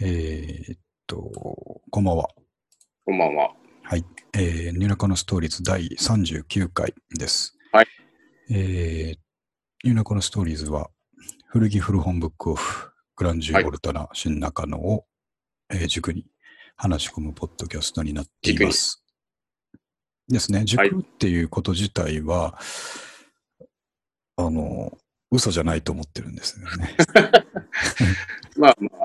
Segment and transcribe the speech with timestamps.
[0.00, 1.16] えーっと、
[1.90, 2.28] こんばんは。
[3.04, 3.54] こんばんは。
[3.84, 4.04] はい。
[4.36, 7.56] えー、ニューナカのストーリーズ第39回です。
[7.70, 7.86] はい。
[8.50, 9.16] えー、
[9.84, 10.90] ニューナカのストーリーズは、
[11.46, 15.04] 古着古本ブックオフ、グランジュオルタナ、新中野を、
[15.70, 16.26] えー軸に
[16.76, 19.04] 話し込むポッドキャストになっています。
[20.28, 20.64] ですね。
[20.64, 22.58] 軸っていうこと自体は、
[24.36, 24.98] あの、
[25.30, 26.96] 嘘じゃないと思ってるんですよね。
[28.56, 29.03] まあまあ、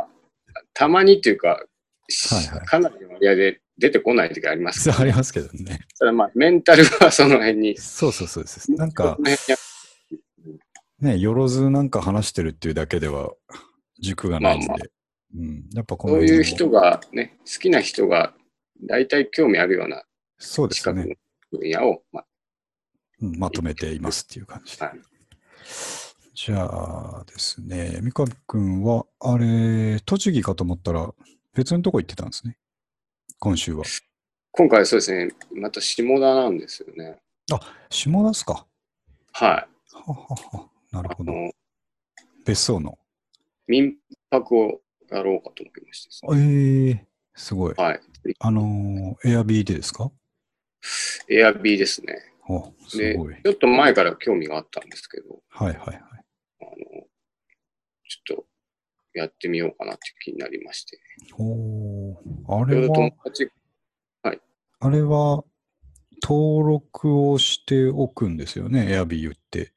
[0.79, 1.61] たまにっていうか、
[2.07, 5.81] しはいはいかなりの割合で出てこない時ありますけど、ありますけどね。
[5.99, 7.77] ただまあ、メンタルはその辺に。
[7.77, 8.71] そうそうそうです。
[8.71, 9.17] なんか
[11.01, 13.33] ね、よろずなんか話してるっていうだけでは
[13.99, 14.85] 軸がないんで、まあま
[15.35, 18.33] うん、やっぱこのそういう人がね、好きな人が
[18.81, 20.03] 大体興味あるような
[20.37, 21.17] そうですね、
[21.51, 22.23] 分野を、ま
[23.21, 24.85] うんまとめていますっていう感じで。
[24.85, 24.99] あ、はい、
[26.41, 31.13] じゃあですね、三上くんは、あれ、栃木かと思ったら
[31.53, 32.57] 別のとこ行ってたんですね。
[33.39, 33.83] 今週は。
[34.53, 37.17] 今回そうですね、また下田なんですよね。
[37.89, 38.65] 下田っすか。
[39.33, 39.49] はい。
[39.49, 40.69] ははは。
[40.93, 41.33] なるほど。
[42.45, 42.97] 別荘の。
[43.67, 43.97] 民
[44.29, 47.73] 泊をやろうかと思いましてですね、ええすごい。
[47.75, 47.99] はい。
[48.39, 50.09] あのー、エアビーでですか？
[51.29, 52.15] エアビーですね。
[52.47, 53.35] おすで、ごい。
[53.43, 56.01] ちょっと前から興味があったんですけど、はいはいはい。
[56.61, 58.45] あの、ちょっと
[59.19, 60.97] やってみようかなって気になりまして。
[61.37, 62.15] おー
[62.47, 63.49] あれは友、達、
[64.81, 65.43] あれは
[66.23, 69.73] 登録をしておくんですよね、Airbnb って。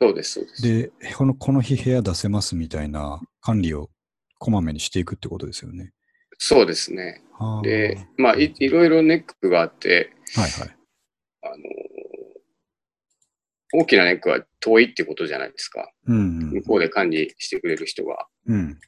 [0.00, 0.62] そうです、そうです。
[0.62, 3.90] で、このこの日部屋出せますみたいな管理を
[4.38, 5.92] こまめにしていくってことですよね。
[6.38, 7.22] そうですね。
[7.38, 10.79] はあで、まあい、いろいろネックがあって、はいはい。
[13.72, 15.90] 大きなネックは遠いってことじゃないですか。
[16.06, 18.56] うん向こうで管理してくれる人がうん。
[18.56, 18.78] うん。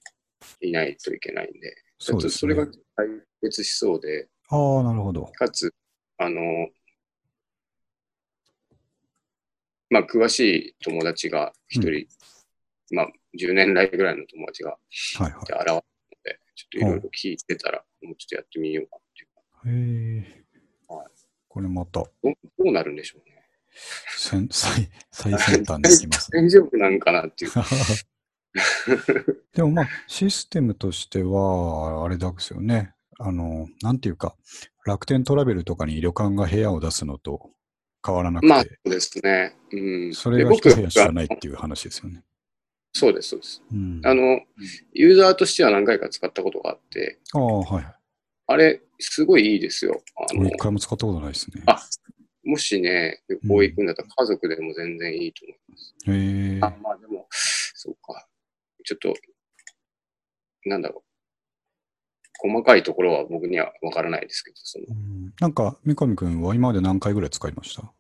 [0.61, 2.39] いないといけないんで、そうです、ね。
[2.39, 2.67] それが
[2.97, 3.07] 解
[3.43, 5.25] 決しそうで、ああ、なるほど。
[5.27, 5.73] かつ、
[6.19, 6.41] あの、
[9.89, 12.07] まあ、詳しい友達が一人、
[12.91, 13.09] まあ、
[13.39, 14.77] 10年来ぐらいの友達がは
[15.21, 15.83] いはい現れたの
[16.25, 20.19] で、ちょっといろいろ聞いてたら、もうちょっとやってみようかっていう。
[20.19, 20.45] へえ
[20.89, 21.07] はい。
[21.49, 23.32] これまたどうどうなるんでしょうね。
[24.17, 26.43] 先最最先端でいきますね。
[26.43, 27.53] 大丈夫なんかなっていう。
[29.55, 32.95] でもまあ、システムとしては、あれですよね。
[33.19, 34.37] あの、なんていうか、
[34.85, 37.51] 楽天トラベルとかに旅館が部屋を出すのと
[38.05, 39.57] 変わらなくて、まあ、そうですね。
[39.71, 40.15] うん。
[40.15, 42.23] それが一部屋しかないっていう話ですよね。
[42.93, 43.63] そうです、そうです。
[43.73, 44.41] うん、あの、
[44.93, 47.95] ユーザーとしては何回か使ったことがあって、ああ、はいはい。
[48.49, 50.03] あれ、すごいいいですよ。
[50.17, 51.63] あの俺一回も使ったことないですね。
[51.67, 51.81] あ
[52.45, 55.95] もしね、旅行行くんだったら家族でも全然いいと思います。
[56.11, 58.27] へえあ、まあでも、そうか。
[58.85, 59.15] ちょっと、
[60.65, 61.03] なんだろ
[62.45, 62.49] う。
[62.49, 67.93] 細かいところは僕にはわからないですけど、そのうんなんか、三上くんは今まで何回ぐらい使いました？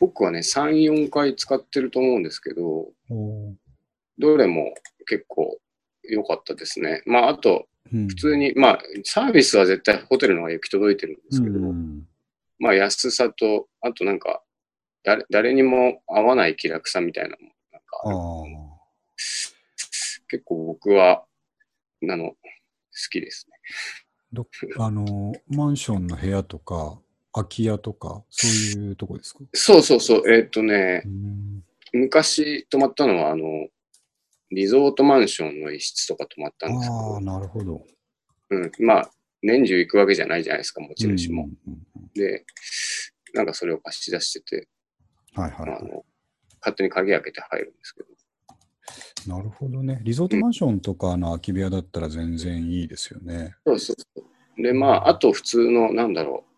[0.00, 0.70] 僕はね、3、
[1.06, 2.88] 4回使ってると思うんですけど、
[4.18, 4.74] どれも
[5.06, 5.58] 結構
[6.02, 7.02] 良かったですね。
[7.06, 12.08] まあ、あと、うん普通に、まあ、サービスは絶対ホテルの方が行き届いてるんですけど、うん
[12.64, 14.42] まあ、安さと、あとなんか、
[15.02, 18.78] 誰誰にも合わない気楽さみたいなのも、なんか。
[20.28, 21.26] 結構僕は、
[22.10, 22.36] あの、好
[23.10, 23.58] きですね。
[24.32, 24.46] ど
[24.78, 26.98] あの、マンションの部屋とか、
[27.34, 28.48] 空き家とか、そ
[28.78, 29.40] ういうとこですか？
[29.52, 33.44] そうそうそう、えーっとねう、ん昔泊まったのは、あの、
[34.50, 37.84] リゾートマンションの一室とか泊まったんですけああ、ど、なるほど。
[38.50, 39.10] うん、まあ、
[39.44, 41.44] 年中行くわけじゃないじゃないですか、持ち主も。
[41.44, 42.44] うんうんうんで、
[43.34, 44.68] なんかそれを貸し出してて、
[45.34, 45.78] はいはいはい。
[45.80, 46.04] あの、
[46.60, 49.36] 勝手に鍵開けて入るんですけど。
[49.36, 50.00] なるほどね。
[50.04, 53.56] リゾートマンションとかの空き部屋だったら全然いいですよね。
[53.66, 54.62] そうそうそう。
[54.62, 56.54] で、まあ、あと普通の、なんだろう、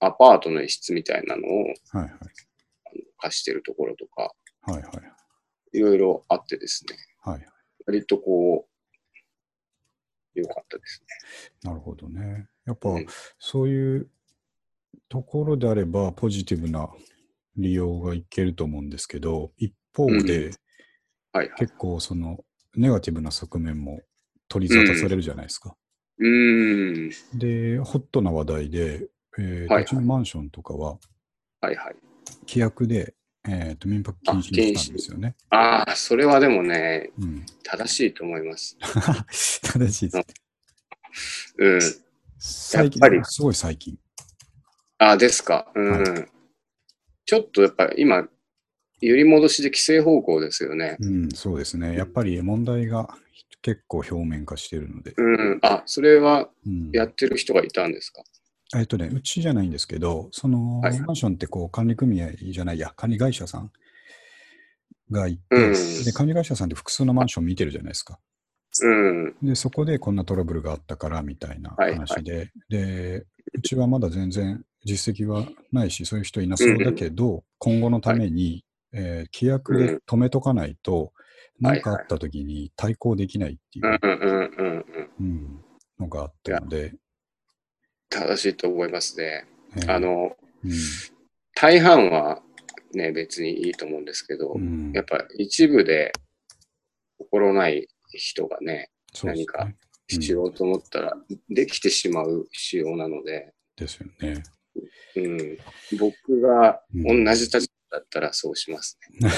[0.00, 2.10] アパートの一室みたいなのをはいはい。
[3.18, 4.88] 貸してるところとか、はいは
[5.72, 5.78] い。
[5.78, 7.46] いろいろあってですね、はい。
[7.86, 8.73] 割とこう、
[10.34, 11.02] 良かったです
[11.64, 11.70] ね。
[11.70, 12.48] なるほどね。
[12.66, 13.06] やっぱうん
[13.38, 14.08] そういう
[15.08, 16.88] ところであればポジティブな
[17.56, 20.52] 利用がいけると思うんですけど、一方で。
[21.56, 22.44] 結構その
[22.76, 24.00] ネガティブな側面も
[24.48, 25.76] 取り沙汰されるじゃないですか。
[26.18, 27.38] うーん。
[27.38, 30.98] で、ホットな話題で、えーはいはいマンションとかは
[31.60, 31.96] はいはい。
[32.46, 33.14] 規約で、
[33.46, 35.34] えーと民泊禁止にしたんですよね。
[35.50, 38.76] ああ、それはでもね、うん、正しいと思います。
[39.62, 40.24] 正しいですね。
[41.58, 41.80] うん。
[42.38, 43.98] 最近やっぱりすごい最近。
[44.98, 45.70] ああ、ですか。
[45.74, 46.28] うん。
[47.26, 48.28] ちょっとやっぱ今、
[49.00, 50.96] 揺り戻しで規制方向ですよね。
[51.00, 51.96] うん、そうですね。
[51.96, 53.08] やっぱり問題が
[53.60, 55.12] 結構表面化してるので。
[55.16, 55.22] う
[55.56, 55.58] ん。
[55.62, 58.22] あ、それはうん、やってる人がいたんですか？
[58.74, 61.00] えっとね、うちじゃないんですけど、そのはい。
[61.00, 63.70] マンションってこう管理組合じゃないや、管理会社さん
[65.10, 66.04] がいて、うん。
[66.04, 68.18] で、管理会社さんって複数のマンション見てるじゃないですか。
[68.82, 69.36] うん。
[69.42, 71.94] で、そこでこんなトラブルがあったからみたいなはい。
[71.94, 81.12] 話で、で、うちはまだ全然実績はないし、そういう人いなそうだけど、今後のために、えー規約で止めとかないと、
[81.60, 84.84] 何かあった時に対抗できないっていう、うんうんうんうんうん。
[85.20, 85.64] うん。
[85.98, 86.94] のがあったので、
[88.14, 89.46] 正しいと思いますね。
[89.76, 90.70] えーあ、の、うん。
[91.54, 92.42] 大半は
[92.92, 94.92] ね、別にいいと思うんですけど、うん。
[94.92, 96.12] やっぱ一部で
[97.18, 99.76] 心ない人がね、そうです何かね。
[100.08, 101.14] しようと思ったら
[101.48, 104.42] できてしまう仕様なので、ですよね。
[105.16, 105.58] うん、
[105.98, 107.24] 僕がうん。
[107.24, 109.30] 同じ立場だったらそうしますね。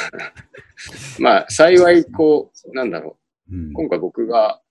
[1.18, 3.18] まあ、幸い、こう、なんだろ
[3.50, 3.56] う。
[3.56, 3.70] ん。
[3.70, 4.61] う、今回僕が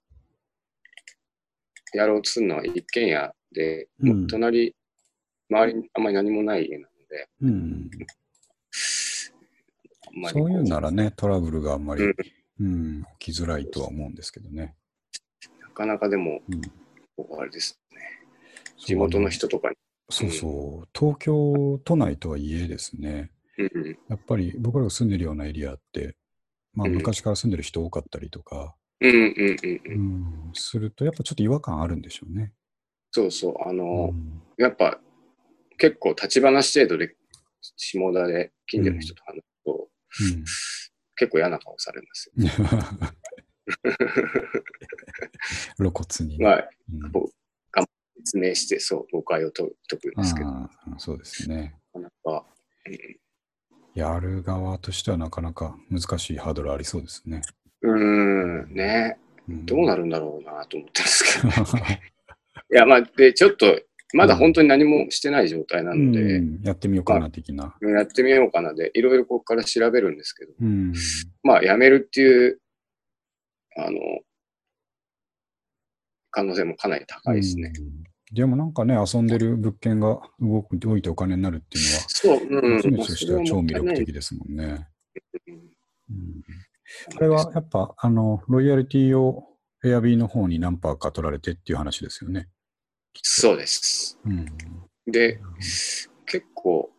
[1.94, 4.76] やろうとするのは一軒家で、もう隣、
[5.50, 7.90] 周りにあんまり何もない家なので、うん。
[10.30, 12.16] そういうならね、トラブルがあんまり、う
[12.60, 14.76] うんん起きづらいとは思うんですけどね。
[15.62, 16.42] なかなかでも、
[17.38, 17.98] あれですね、
[18.78, 19.76] 地元の人とかに、
[20.10, 23.98] そうそう、東京都内とはいえですね、うん。
[24.10, 26.16] やっぱり僕らが住んでるようなエリアって、
[26.74, 26.96] まあ、うん。
[26.96, 29.34] 昔から住んでる人多かったりとか、うんうんうんう、
[29.86, 30.02] うん。
[30.52, 32.54] ん、すると、やっぱちょっと違和感あるんでしょうね。
[33.12, 34.42] そうそう、あの、うん。
[34.58, 35.00] やっぱ
[35.78, 37.16] 結構立ち話程度で
[37.76, 39.90] 下田で近所の人と話すと、
[41.16, 42.34] 結構嫌な顔されますよ。
[45.78, 47.12] 露骨にね、まあ、うん。
[47.12, 47.34] こう
[48.24, 50.50] 説明して、そう、誤解を解解くんですけど、
[50.98, 51.76] そうですね。
[51.92, 52.46] かなか、
[53.94, 57.42] やる側としてはなかなか難しいハードルありそうですね。
[57.82, 59.18] うん、ね、
[59.50, 59.66] うん。
[59.66, 61.78] どうなるんだろうなと思ってるんですけど、
[62.74, 63.82] いや、まあ、で、ちょっと、
[64.14, 66.62] まだ本当に何もしてない状態なので、うん。
[66.64, 67.76] やってみようかな的な。
[67.82, 70.94] やってみようかなで、いろいろここから調べるんですけど、うん。
[71.44, 72.60] まあ、やめるっていう、
[73.78, 74.00] あの、
[76.30, 77.72] 可能性もかなり高いですね。
[77.78, 78.04] うん。
[78.34, 81.02] でもなんかね、遊んでる物件が動く動い。
[81.02, 84.88] てお金になるっていうのは、そう、うん、ビジネスとしては超魅力的ですもんね。
[86.10, 86.42] うん
[87.16, 89.48] あれはやっぱ、あの、ロイヤリティを
[89.84, 92.50] Airb の方に何パーか取られてっていう話ですよね。
[93.22, 94.20] そうです。
[94.26, 94.46] うん。
[95.06, 95.40] で、
[96.26, 96.92] 結構、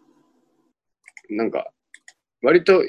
[1.31, 1.73] なんか、
[2.43, 2.83] 割と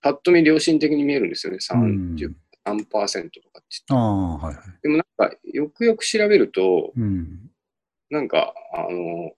[0.00, 1.58] パッと見良心的に見えるんですよね。
[1.60, 2.34] 30、
[2.64, 3.60] 3%とかって言って。
[3.90, 4.64] ああ、はいはい。
[4.82, 7.50] でもなんか、よくよく調べると、うん。
[8.10, 9.32] なんか、あの、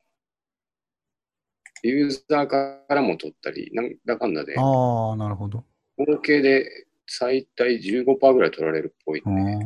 [1.83, 5.65] ユーザーからも取ったり、なんだかんだで、ああ、なるほど。
[5.97, 9.59] 合計で最大15%ぐらい取られるっぽいああね。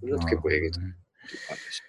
[0.00, 1.82] それだと結構えげつなるっていう感じでし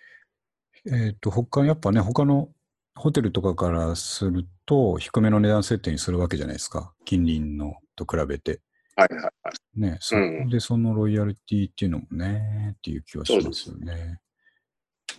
[0.84, 2.50] ほどねえっ、と、他、やっぱね、他の
[2.96, 6.94] ホテルとかからすると、低めの値段設定にするわけじゃないですか。
[7.06, 8.60] 近隣のと比べて。
[8.96, 9.04] た。
[9.04, 9.32] はいはいは
[9.78, 9.80] い。
[9.80, 14.20] ね、そうんこでそのロイヤリティっていうのもね、っていう気はしますよね。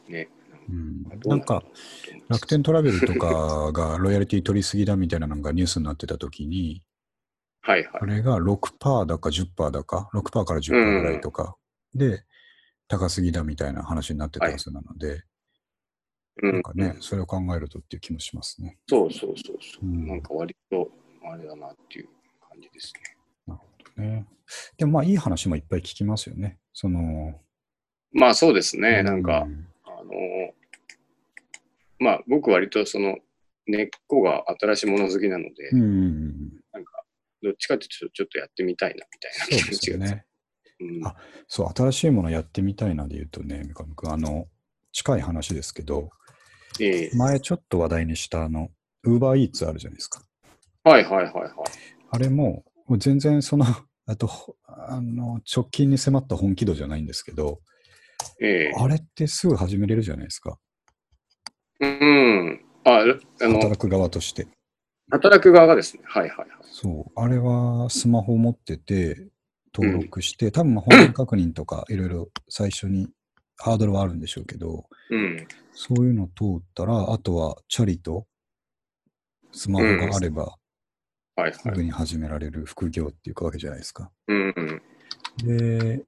[0.08, 0.28] ね。
[0.68, 1.64] うんなんか、
[2.28, 6.82] 楽天トラベルとかがロイヤリティ取りすぎだみたいなのがニュースになってたときに、
[7.62, 8.06] はいはいあ。
[8.06, 11.56] れが6%だか10%だか、6%から10%ぐらいとか
[11.94, 12.24] で、
[12.88, 15.22] 高すぎだみたいな話になってたはずなので、
[16.42, 18.78] うんなんかね、それを考えるとっていう気もしますね。
[18.88, 19.86] そうそうそうそう。
[19.86, 20.88] うんなんか割と、
[21.22, 22.08] あれだなっていう
[22.40, 22.92] 感じです
[23.96, 24.04] ね。
[24.04, 24.26] ね
[24.78, 26.58] でもまあ、いい話もいっぱい聞きますよね。
[26.72, 27.38] その、
[28.12, 29.02] まあそうですね。
[29.02, 30.10] なんか、うんあの、
[31.98, 33.18] まあ僕割とその
[33.66, 36.39] 根っこが新しいもの好きなので、うん、
[37.42, 40.06] どっちかっていうとちょっとやってみたいなみたいな気持ちが。
[40.06, 40.24] よね。
[40.80, 41.14] うんあ
[41.46, 44.46] そう、新しいものやってみたいなで言うとね、三上君、あの、
[44.92, 46.10] 近い話ですけど、
[46.80, 48.70] ええ前ちょっと話題にしたあの、
[49.02, 50.22] ウーバーイーツあるじゃないですか。
[50.84, 51.52] はいはいはいはい。
[52.10, 53.66] あれも、もう全然その、
[54.06, 57.60] あと、ほあの、直近に迫った本気度じゃないんですけど、
[58.40, 60.58] ええあれってすぐ始めれるじゃないですか。
[61.80, 62.64] うん。
[62.84, 64.46] あ、あの、働く側として。
[65.10, 66.02] 働く側がですね。
[66.06, 66.48] はいはいはい。
[66.82, 67.20] そう。
[67.20, 69.28] あれはスマホを持ってて、
[69.74, 73.08] 登録して、多分まあ本人確認とかいろいろ最初に
[73.56, 75.46] ハードルはあるんでしょうけど、うん。
[75.72, 78.26] そういうの通ったら、あとはチャリと
[79.52, 80.56] スマホがあれば。
[81.52, 84.10] すぐに始められる副業っていうかわけじゃないですか。
[84.28, 84.82] うんうん。
[85.58, 86.04] で、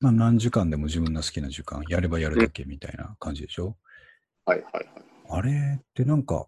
[0.00, 3.76] まあ、何時間でも自分の好きな時間、やればやるだけみたいな感じでしょ。
[4.44, 4.86] はいはいはい。
[5.30, 6.46] あれってなんか、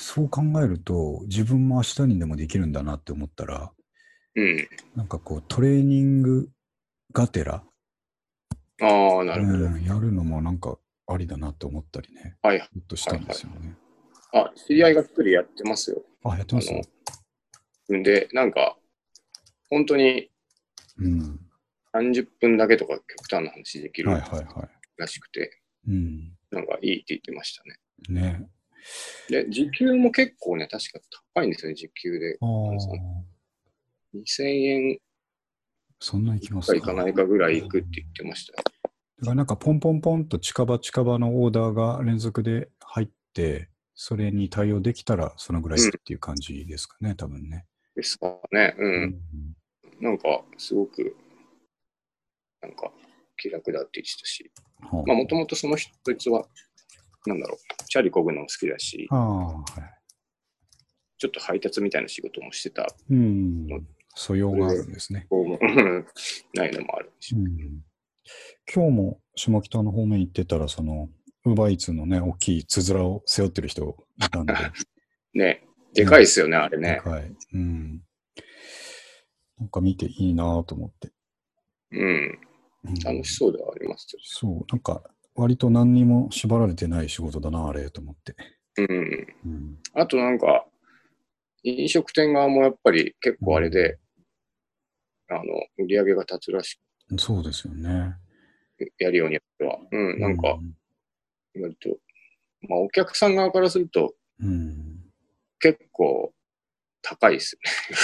[0.00, 3.70] そう考えると、自分も明日にでもできるんだなって思ったら、
[4.34, 4.68] うん。
[4.96, 6.48] なんかこう、トレーニング
[7.12, 7.62] がてら、
[8.82, 9.58] ああ、なるほど。
[9.66, 12.58] うん、やるのもなんかありだなって思ったりね、はい。
[12.58, 13.76] っとしたんですよね。
[14.32, 16.02] あ、知り合いが一人やってますよ。
[16.24, 16.72] あ、やってます？
[17.92, 18.78] んで、なんか、
[19.68, 20.30] 本当に
[20.98, 21.40] うん。
[21.92, 25.90] 30分だけとか極端な話できるはいはいはらしくて、い。
[25.90, 26.38] うん。
[26.50, 27.76] なんかいいって言ってましたね。
[28.08, 28.48] ね。
[29.28, 31.00] で、時給も結構ね、確か
[31.34, 32.38] 高いんですよね、時給で。
[32.40, 32.48] ああ、
[34.16, 34.98] 2000円
[35.98, 36.80] そんな行きますか？
[36.80, 38.54] かいかないかぐらい行くって言ってました。
[38.54, 38.72] だか
[39.22, 47.66] らなんかポンポンポンと近場近場のオーダーが連続で入って、それに対応できたらそのぐらいっていう感じですかね、多分ね。
[47.94, 48.74] ですかね。
[48.78, 48.82] う。。
[48.82, 49.20] うん
[50.00, 51.14] なんか、すごく、
[52.62, 52.90] なんか、
[53.36, 54.50] 気楽だって言ってたし。
[54.80, 56.46] はまあ、もともとその人、そいつは、
[57.26, 59.80] なんだろう、チャリこぐのも好きだし、はい。
[61.18, 63.66] ちょっと配達みたいな仕事もしてたうん。
[64.14, 65.26] 素養があるんですね。
[66.54, 67.34] ないのもあるし。
[67.34, 67.82] うん
[68.72, 71.08] 今日も下北の方面行ってたら、その、
[71.44, 74.54] ウーバーイーツのね、大きいつづらを背負ってる人いたんで、
[75.34, 77.00] ね、でかいですよね、あれね。
[77.04, 77.34] はい。
[77.54, 78.02] うん。
[79.58, 81.10] なんか見ていいなと思って。
[81.92, 82.38] うん。
[82.84, 84.20] うん楽しそうではありますよ。
[84.22, 85.02] そう、なんか、
[85.34, 88.34] 割と何にも縛られてない仕事だな、あれ、と思って。
[88.76, 89.26] うん。
[89.44, 89.78] うん。
[89.94, 90.66] あとなんか、
[91.62, 93.98] 飲食店側もやっぱり結構あれで、
[95.28, 95.42] あの、
[95.78, 96.80] 売り上げが立つらし
[97.18, 98.14] そうですよね。
[98.78, 99.78] くやるようによっては。
[99.90, 100.58] うん、なんか、
[101.54, 101.90] う割と、
[102.68, 105.00] まあお客さん側からするとうん。
[105.58, 106.32] 結構
[107.02, 107.58] 高いです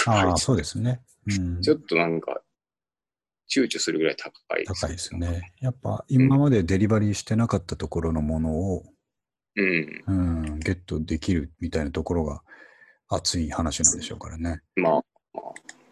[0.07, 0.29] よね。
[0.29, 1.01] ああ、 そうですね。
[1.27, 1.63] うん。
[1.63, 2.43] ちょっとなんか、
[3.55, 5.19] 躊躇するぐらい高い高いですよ。
[5.19, 5.53] ね。
[5.61, 8.85] やっぱ、今までデリバリーしてなかったところのものを、
[9.57, 10.05] うん。
[10.07, 12.43] うん、ゲットできるみたいなところが
[13.09, 14.61] 熱い話なんでしょうからね。
[14.77, 15.03] まあ、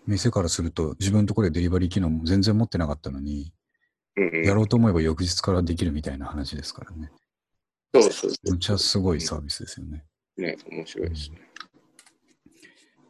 [0.06, 3.52] 店からすると、自分のところでデリバリー機能も全然持ってなかったのに、
[4.16, 7.10] うんうん、やろうと思えば翌日からできるみたいな話ですからね。
[7.94, 10.04] そうそうそむちゃすごいサービスですよね。
[10.36, 10.42] う。
[10.42, 11.38] ね、面白いですね。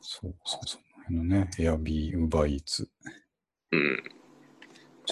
[0.00, 0.80] そうそうそう。
[1.06, 2.88] あのね、エアビー、ウーバーイーツ、
[3.72, 4.02] うん。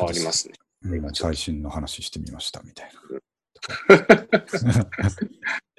[0.01, 0.55] ありますね。
[0.85, 3.21] うん最新の話してみましたみたいな。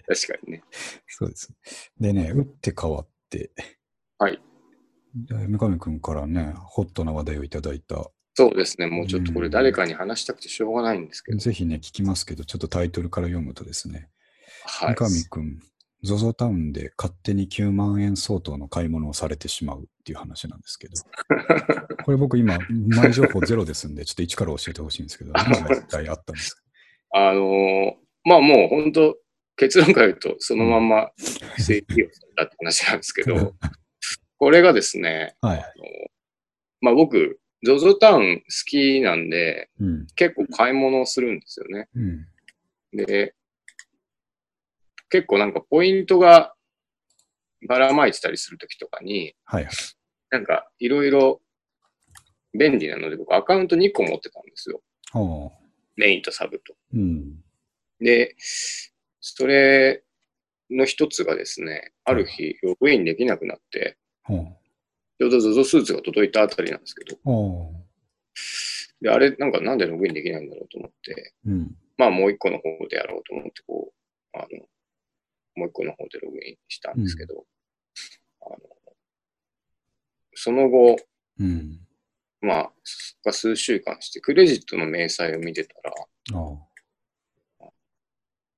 [0.07, 0.63] 確かにね。
[1.07, 1.53] そうです。
[1.99, 3.51] でね、打って変わって、
[4.17, 4.41] はい。
[5.15, 8.87] で三上くんからね、ホットな話題をいただいた、そうですね。
[8.87, 11.37] もうちょっとこれ誰かに話したくてしょうがないんですけど。
[11.37, 14.09] ぜひね、聞きますけど、ちょっとタイトルから読むとですね、
[14.65, 14.95] はい。
[14.95, 15.59] 三上くん、
[16.05, 20.93] ZOZO タウンで勝手に9万円相当の買い物をされてしまうっていう話なんですけど、
[22.03, 22.57] これ僕今、
[22.89, 26.61] 前情報ゼロですんで、ちょっと一から教えてほしいんですけど、 何が一体あったんですか？
[27.15, 27.93] あのー
[28.25, 29.17] まあもう本当、
[29.57, 31.11] 結論から言うと、そのまんま
[31.57, 33.53] 正規をされたって話なんですけど、
[34.37, 35.59] これがですね、はい。
[35.59, 35.63] あの
[36.81, 40.07] まあ僕、ZOZO タウン好きなんで、うん。
[40.15, 41.87] 結構買い物をするんですよね。
[41.95, 42.27] うん。
[42.93, 43.35] で、
[45.13, 46.55] 結構なんかポイントが
[47.67, 49.67] ばらまいてたりするときとかに、はい。
[50.31, 51.39] なんかいろいろ
[52.57, 54.81] 便利なので、僕アカウント2個持ってたんですよ。
[55.97, 56.73] メインとサブと。
[56.95, 57.35] うん。
[57.99, 58.35] で、
[59.21, 60.03] それ
[60.71, 64.33] の一つがですね、ある日、ログインできなくなって、は
[65.19, 67.19] ちょうど ZOZO スーツが届いたあたりなんですけど。
[68.99, 71.75] で、あれ、なんかなんでログインできないんだろうと思って、うん。
[71.97, 74.47] まあもう一個の方でやろうと思って、こう、あの、
[75.55, 77.45] もう一個の方でログインしたんですけど、
[78.41, 78.57] あの
[80.35, 80.97] その後、
[81.39, 81.79] うん。
[82.41, 82.71] まあ、
[83.23, 85.93] が数週間して、クレジットの明細を見てたら、
[86.33, 86.53] あ
[87.61, 87.69] あ。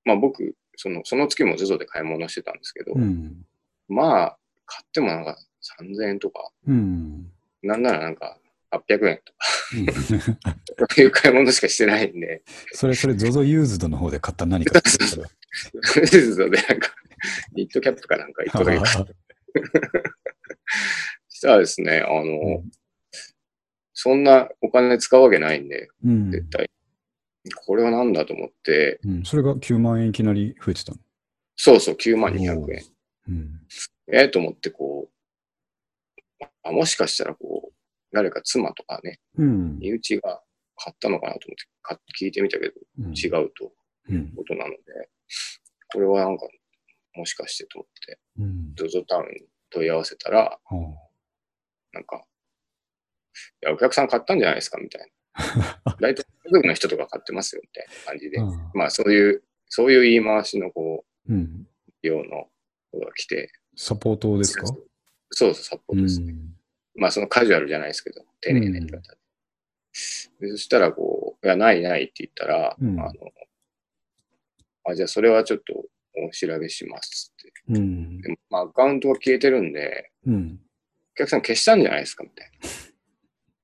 [0.03, 3.45] まあ僕、その、その月も ZOZO で買い物してたんですけど、うん。
[3.87, 5.37] まあ、買ってもなんか
[5.79, 7.31] 3000円とか、うん。
[7.61, 8.37] なんならなんか
[8.71, 9.37] 800円とか、
[9.77, 15.27] うんそういう買い物しかしてないんで、 それ、それ、ZOZO ユーズドの方で買った何かってこ
[15.71, 16.95] とだクレジットでなんか、
[17.53, 19.15] ニットキャップかなんか一個だけ買って
[21.29, 22.63] したらですね、あの、
[23.93, 26.31] そんなお金使うわけないんで、うん。
[26.31, 26.69] 絶対。
[27.65, 29.23] これは何だと思って、うん。
[29.23, 30.97] それが9万円いきなり増えてたの？
[31.55, 32.83] そうそう、9万200円。
[33.29, 33.61] うん。
[34.11, 37.73] ええと思って、こう、あもしかしたらこう、
[38.11, 39.77] 誰か妻とかね、うん。
[39.79, 40.41] 身内が
[40.75, 43.71] 買ったのかなと思って買聞いてみたけど、うん違うと
[44.09, 44.31] うん。
[44.35, 45.09] ことなので、
[45.93, 46.47] これはなんか、
[47.15, 48.73] もしかしてと思って、うん。
[48.75, 50.97] ZOZO タウンに問い合わせたら、は
[51.93, 52.25] なんか、
[53.61, 55.95] いや、お客さん買ったんじゃないですかみたいな。
[55.99, 58.43] 大体家族の人とか買ってますよみたいな感じであ。。
[58.43, 61.67] ああまあそういう、そういう言い回しのこうん。
[62.03, 62.49] う、ようの
[62.91, 64.67] 子が来て、サポートですか？
[64.67, 66.31] そうそう、サポーうトですね。
[66.33, 66.55] ん。
[66.95, 69.17] まあそのカジュアルじゃないですけど、丁寧な言い方で。
[70.41, 73.11] でそしたらこう、いや、ないないって言ったら、うんあの、
[74.85, 75.73] あ、じゃあそれはちょっと
[76.27, 77.51] お調べしますって。
[77.69, 78.21] うん。
[78.21, 80.59] でもまあアカウントが消えてるんで、うん。
[81.13, 82.69] お客さん消したんじゃないですかみたいな。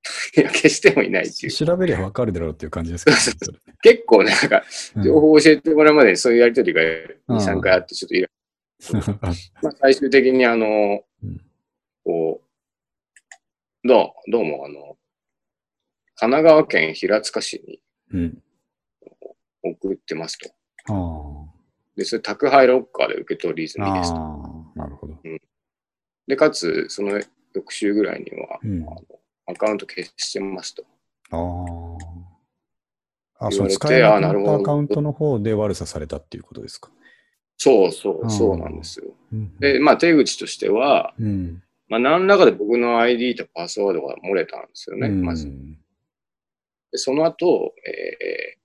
[0.41, 1.51] いや、消してもいないっていう。
[1.51, 4.63] 調べりゃわかるだろうっていう感じですけどね結構ね、なんか、
[4.95, 8.29] うん情報を教えてもらうまでにそういうやりとりが2、うん3回あって、ちょっとイラ
[9.61, 11.41] まあ、最終的にあの、うん
[12.03, 12.41] こ
[13.83, 14.97] う、どう、どうもあの、
[16.15, 18.43] 神奈川県平塚市にうん。
[19.63, 20.49] 送ってますと。
[20.89, 21.45] あ
[21.95, 23.85] で、それ宅配ロッカーで受け取り済あ。
[23.91, 24.17] みですと。
[24.17, 25.15] ああ、なるほど。
[26.27, 27.21] で、かつ、その
[27.53, 28.83] 翌週ぐらいには、うん。
[28.83, 29.05] あの
[29.47, 30.83] アカウント消してますと。
[31.31, 31.37] あ
[33.41, 33.47] あ。
[33.47, 36.89] あ、そう、使えなくなアカウントの方で悪さされたっていうことですか？
[37.57, 39.13] そうそうう、んそうなんですよ。
[39.33, 41.61] うんで、まあ手口としては、うん。
[41.89, 45.51] まあ何らかで僕の ID とパスワードが漏れたんですよね、うんまず。
[46.91, 48.60] でその後、えー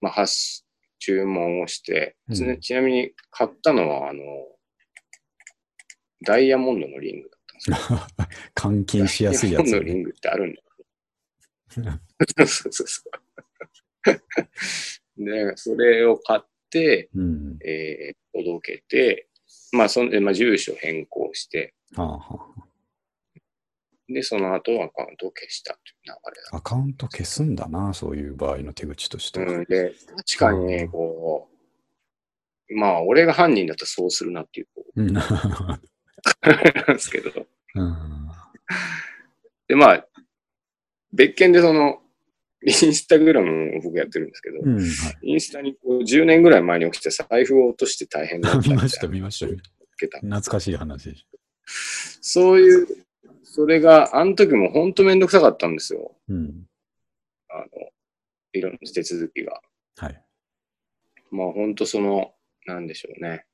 [0.00, 0.64] まあ、発
[0.98, 4.22] 注文をして、つうんちなみに買ったのは、あの、
[6.24, 7.98] ダイヤモンドのリングだったんですよ。
[8.54, 10.62] 換金しやすいやつダイヤモンドのリングってあるんだ。
[11.68, 13.02] そうそうそ
[14.06, 15.24] う。
[15.24, 16.40] で、それを買っ
[16.70, 17.58] て、うん。
[17.64, 19.28] えー届けて、
[19.72, 22.57] まあ、そんで、まあ、住所変更して、はあは
[24.08, 26.56] で、その後アカウントを消したという流れだあ。
[26.56, 29.52] アカウント消すんだな、そういう場合の手口としては。
[29.52, 29.92] うん、で、
[30.28, 31.48] 確かに、こ
[32.70, 35.80] う、まあ、俺が犯人だったらそうするなっていう、こう なん
[36.88, 37.46] ですけど。
[37.74, 38.08] うん
[39.68, 40.06] で、まあ、
[41.12, 41.98] 別件でその、
[42.62, 44.86] インスタグラムを僕やってるんですけど、うん、はい。
[45.22, 49.46] インスタにこう10年ぐらい前に起きて財布を落として大変だったみたいな見ました、見ました。
[50.18, 51.26] 懐かしい話でし
[52.20, 52.86] そういう、
[53.58, 55.98] それが、あの時も本当めんどくさかったんですよ。
[55.98, 56.16] ょ。
[56.28, 56.68] うん。
[57.48, 57.66] あの、
[58.52, 59.60] いろんな手続きが。
[59.96, 60.24] はい。
[61.32, 62.34] まあ本当その、
[62.66, 63.46] なんでしょうね。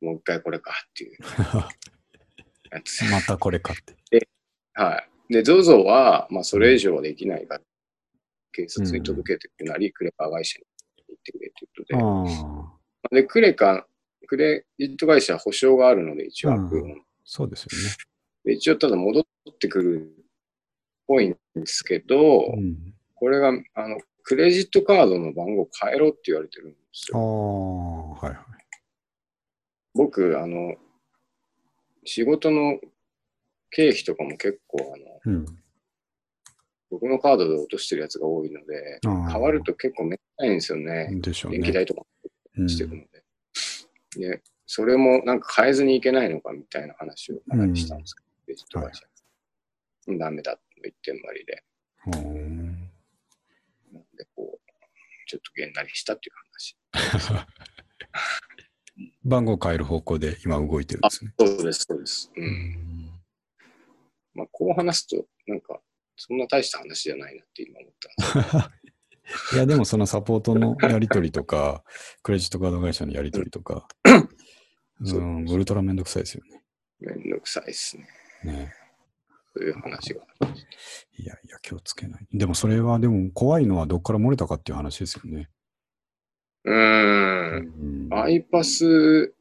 [0.00, 1.18] もう一回これかっていう。
[3.12, 3.76] またこれかっ
[4.10, 4.28] て。
[4.72, 5.32] はい。
[5.32, 7.60] で、ZOZO は、まあ、それ以上はできないから、
[8.50, 10.64] 警察に届けてくれなり、クレカ会社に
[11.06, 11.96] 行ってくれということで。
[11.96, 13.86] ああ、で、クレカ、
[14.26, 18.11] クレジット会社は保証があるので、一応うんそうですよね。
[18.44, 19.24] で一応、ただ戻っ
[19.58, 20.24] てくるっ
[21.06, 22.94] ぽいんですけど、うん。
[23.14, 28.10] これが、あの、クレジットカードの番号変えろって言われてるんですああ、よ。
[28.20, 28.38] はいはい。
[29.94, 30.74] 僕、あの、
[32.04, 32.80] 仕事の
[33.70, 35.46] 経費とかも結構、あの、うん。
[36.90, 41.08] 僕のカードで落としてるやつが多いので、ああ変わると結構めったいんですよね。
[41.20, 41.58] でしょうね。
[41.58, 42.02] 電気代とか
[42.58, 43.24] うんしてるので。
[44.28, 49.02] で、それもなんか変えずにいけないのかみたいな話をかなりしたんですけど、クレジット会社。
[50.18, 51.64] ダメだと言ってんまりで。
[52.06, 52.72] うん
[53.92, 54.72] なんで、こう、
[55.26, 56.76] ちょっとげんなりしたっていう話。
[59.24, 61.32] 番号変える方向で今動いてるんですね。
[61.38, 62.30] そうです、そうです。
[62.36, 62.40] う。
[62.40, 63.22] うんん
[64.34, 65.80] まあ、こう話すと、なんか、
[66.16, 67.92] そんな大した話じゃないなって今思っ
[68.50, 68.72] た
[69.56, 71.84] いや、でもそのサポートのやり取りとか、
[72.22, 73.88] クレジットカード会社のやり取りとか、
[75.00, 76.62] うん、ウルトラめんどくさいですよね。
[77.00, 78.06] めんどくさいですね。
[78.44, 78.72] ね
[79.54, 80.22] そういう話が。
[81.18, 82.26] いやいや、気をつけない。
[82.32, 85.50] でもそれは、でも怖いのはどっから漏れたかっていう話ですよね。
[86.64, 89.34] うんんアイパス、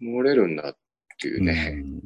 [0.00, 0.76] 漏れるんだっ
[1.20, 1.80] ていうね。
[1.82, 2.02] うん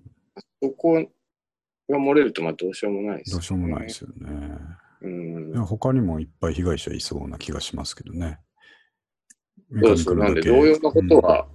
[0.62, 4.58] そこが漏れると、まあどうしようもないです、どうしようもないですよね。
[5.02, 8.38] うん他にもいっぱい被害者いそうな気がしますけどね。
[9.82, 10.16] そうそう。
[10.16, 11.48] なんで、同様なことは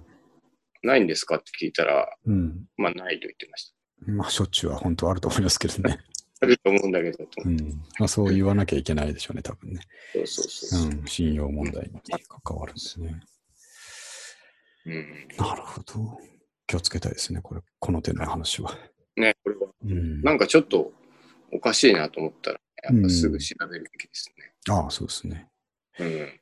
[0.82, 3.81] ないんですかって聞いたら、うん、うんまあないと言ってました。
[4.06, 5.98] まあ、しょっちゅうは本当はあると思いますけどね。
[6.40, 7.56] あると思うんだけど、とうん
[7.98, 9.80] まあ、そう言わなきゃいけないでしょうね、多分ね。
[10.12, 10.90] そうそうそう。
[10.90, 12.00] うん、信用問題に
[12.42, 13.20] 関わるんですね。
[14.86, 15.28] うん。
[15.38, 16.18] なるほど。
[16.66, 18.76] 気をつけたいですね、これ、この点の話は。
[19.16, 20.92] ね、これは、うん、なんかちょっと
[21.52, 24.32] おかしいなと思ったら、やっぱすぐ調べるべきです
[24.70, 25.48] ああ、そうですね。
[25.98, 26.40] ね。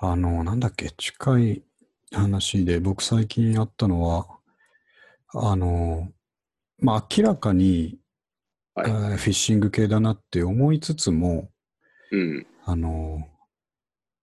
[0.00, 1.62] あの、なんだっけ、近い
[2.12, 4.26] 話で、僕最近あったのは、
[5.34, 6.12] あの、
[6.82, 7.98] まあ、明らかに、
[8.74, 11.50] はいえーフィッシング系だなって思いつつも、
[12.10, 12.20] うん。
[12.20, 12.46] うん。
[12.64, 13.28] あの、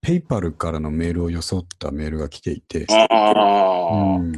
[0.01, 4.31] ペイパルからのメールを装ったメールが来ていて、ああ、うん、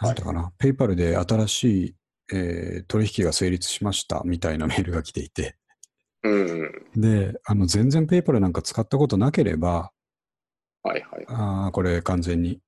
[0.00, 1.96] なんだかな、ペイパルで新しい、
[2.32, 5.56] えー取引が成立しましたみたいなメールが来ていて、
[6.22, 6.86] うん。
[6.96, 9.90] で、あの全然ペイパルなんか使ったことなければ、
[10.82, 11.24] はいはい。
[11.28, 12.60] あーこれ完全に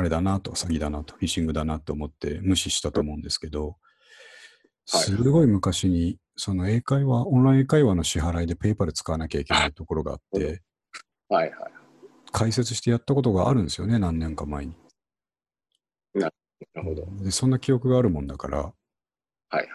[0.00, 3.74] あれだなと、詐欺だなと、フィッシングだなと思って無視したと思うんですけど、はい
[4.92, 10.62] すごい昔に、その英会話、オンライン英会話の支払いでペイパル使わなきゃいけないところがあって、
[11.28, 11.72] はいはい。
[12.32, 14.74] 解説してやったことがあるんですよね、何年か前に。
[16.14, 17.06] なるほど。
[17.22, 18.72] で、そんな記憶があるもんだから、は
[19.52, 19.66] いはい。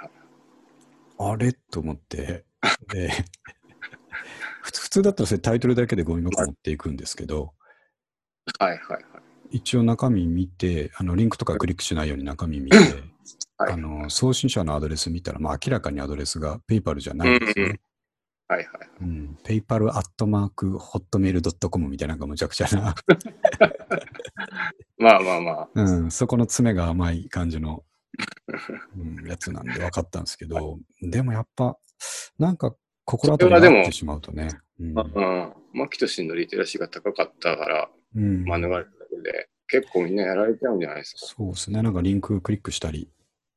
[1.17, 2.43] あれと思って、
[2.91, 3.11] で、
[4.63, 7.53] 普通普通だったらそれタイトルだけでゴミ箱持っていくんですけど、
[8.59, 9.03] はいはいはい。
[9.55, 12.87] 一応中身見て、あのリンクとかクリックしないように中身見て、はい
[13.57, 17.79] あの送信者のアドレス見たら、まあ、明らかにアドレスがペイパルじゃないんですよね。
[18.49, 18.67] はいはい。
[18.99, 22.93] うん、ペイパルアットマークホットメールドットコムみたいななんかむちゃくちゃな、
[24.99, 25.69] まあまあまあ。
[25.73, 27.85] うん、そこの詰めが甘い感じの、
[28.97, 31.77] うん、やつなんで分かったんですけど、でもやっぱ、
[32.37, 34.49] なんか心当たりがあってしまうとね。
[34.81, 35.53] うんうん。
[35.71, 41.34] マキトシンのリテラシーが高かったからうん免れたで、結構みんなやられちゃうんじゃないですか。
[41.38, 41.82] そうですね。
[41.82, 43.10] なんかリンククリックしたり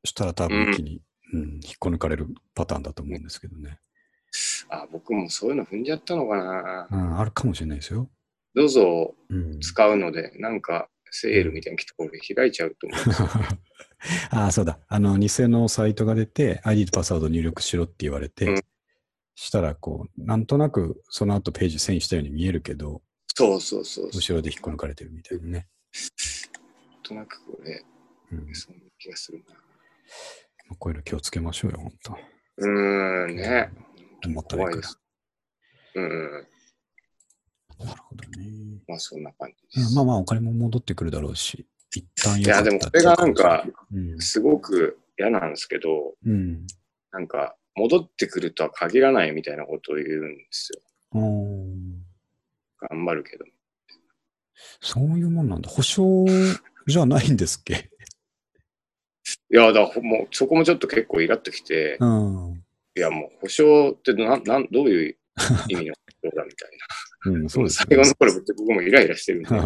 [0.04, 1.00] したら多分一気に、うん
[1.32, 3.78] 引っこ抜かれるパターンだと思うんですけどね。
[4.70, 6.88] あ、僕もそういうの踏んじゃったのかな。
[6.90, 8.08] うん、あるかもしれないですよ。
[8.54, 13.28] どうぞうん、使うので、なんかセールみたいに来た頃で開いちゃうと思うんですよ。
[14.30, 14.78] ああ、そうだ。
[14.88, 18.60] あの、偽のサイトが出て、ID とパスワード入力しろって言われて、うん
[19.40, 23.02] したら、こう、なんとなくその後ページ遷移したように見えるけど、
[23.38, 24.20] そうそうそうそう。
[24.20, 25.52] 後ろで引っこ抜かれてるみたいなね。
[25.52, 27.84] なんとなくこれ、
[28.32, 30.74] うん、そんな気がするな。
[30.76, 32.18] こういうの気をつけましょうよ、本当。
[32.56, 33.70] うーん、ね。
[34.26, 34.98] 思ったらいいです。
[35.94, 36.46] うん。
[37.78, 38.80] なるほどね。
[38.88, 39.94] まあそんな感じうんです。
[39.94, 43.64] まあまあ、お金も戻ってくるだろうし、一旦いや、でもこれがなんか、
[44.18, 46.66] すごく嫌なんですけど、うん。
[47.12, 50.80] なんか、戻ってくるとは限らないみたいなことを言うんですよ。
[51.12, 51.67] うん。
[52.80, 53.44] 頑張るけど。
[54.80, 55.68] そういうもんなんだ。
[55.68, 56.26] 保証
[56.86, 57.90] じゃないんですっけ？
[59.50, 62.64] いや、だからもうそこもちょっと結構イラっときて、うん。
[62.96, 65.16] いや、もう保証ってなんなんどういう
[65.68, 66.70] 意味の保証だみたい
[67.24, 67.32] な。
[67.32, 69.56] うん、そうです最後の頃僕もイライラしてるんで、 こ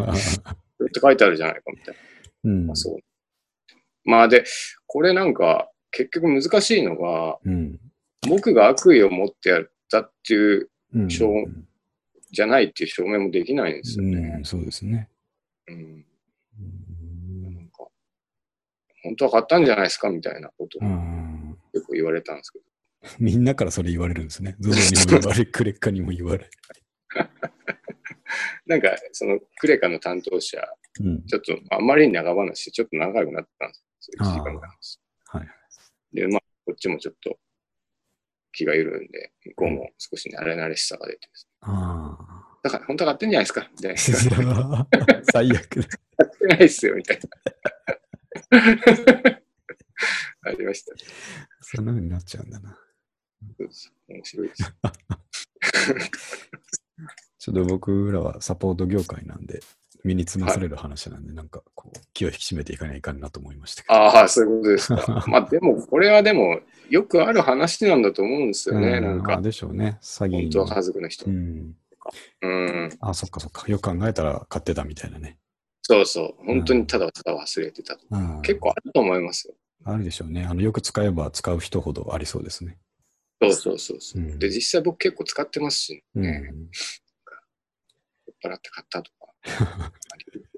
[0.81, 2.01] うって書いてあるじゃないかみたいな。
[2.45, 2.99] うんまあ、そう。
[4.05, 4.45] まあで、
[4.87, 7.79] これなんか結局難しいのが、うん。
[8.29, 11.11] 僕が悪意を持ってやったっていう、うん。
[11.11, 11.29] 証
[12.33, 14.45] じゃないっていう証明もできないんですよねうん、。
[14.45, 15.09] そうですね。
[15.69, 15.77] うん。
[15.77, 17.87] うんなんか、
[19.05, 22.65] 本当は買ったんじゃないですかみたいなことをうん結構言われたんですけど。
[23.19, 24.57] みんなからそれ言われるんですね。
[24.61, 26.49] ゾゾにも言われ、クレッカにも言われ。
[28.67, 30.59] なんか、そのクレカの担当者、
[31.01, 31.27] うん。
[31.27, 34.25] ちょっとあんまりに長話してちょっと長くなったんですよ。
[34.25, 35.49] 1時間ぐらいの話はい。
[36.13, 37.39] で、まあ、こっちもちょっと
[38.53, 42.19] 気が緩んで、向こうも少し慣れ慣れしさが出てですねあ
[42.63, 43.95] だから本当は買ってんじゃないですかみたい
[44.47, 44.63] な。
[44.73, 44.87] あ。
[45.33, 45.89] 最悪だ。
[46.17, 47.29] 買ってないっすよみたいな。
[50.45, 50.93] ありました。
[51.61, 52.79] そんな風になっちゃうんだな。
[53.59, 54.63] そうです面白いです。
[57.39, 59.61] ちょっと僕らはサポート業界なんで、
[60.05, 63.85] 身につまされる話なんで、なんかこう、気を引き締めていかないかんなと思いました。
[63.93, 65.25] ああ、そういうことですか。
[65.27, 66.61] まあでも、これはでも、
[66.93, 68.99] よくある話なんだと思うんですよね。
[68.99, 69.99] うなんか、あでしょうね。
[70.03, 70.75] 詐欺本当はの。
[70.75, 71.31] 家族の人う。
[71.31, 71.75] ん。
[72.43, 72.91] うん。
[73.01, 73.65] あ、そっかそっか。
[73.67, 75.39] よく考えたら買ってたみたいなね。
[75.81, 76.45] そうそう。
[76.45, 78.05] 本当にただただ忘れてたと。
[78.11, 79.55] うん結構あると思いますよ。
[79.87, 80.45] あるでしょうね。
[80.45, 82.77] あのよく使えば使う人ほどありそうですね。
[83.41, 84.23] そうそうそうそう。
[84.23, 86.53] うんで、実際僕結構使ってますしうんね。
[88.45, 89.93] 酔っ払って買ったとか。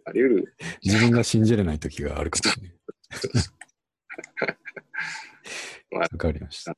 [0.06, 0.56] あり得る。
[0.82, 2.76] 自分が信じれない時があるかもしれない。
[3.20, 3.54] そうそう
[4.40, 4.63] まあ
[5.98, 6.76] わかりました。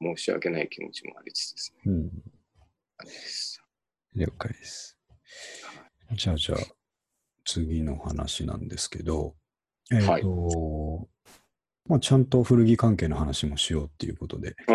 [0.00, 1.92] 申し訳ない気持ちもありつつですね。
[1.92, 2.10] うん。
[2.98, 3.62] あれです
[4.14, 4.98] 了解です。
[6.12, 6.58] じゃあ、じゃあ、
[7.44, 9.34] 次の話なんですけど、
[9.92, 11.08] えっ、と、
[11.86, 14.72] まあ、ちゃんと古着関係の話もしようっていうことで、あ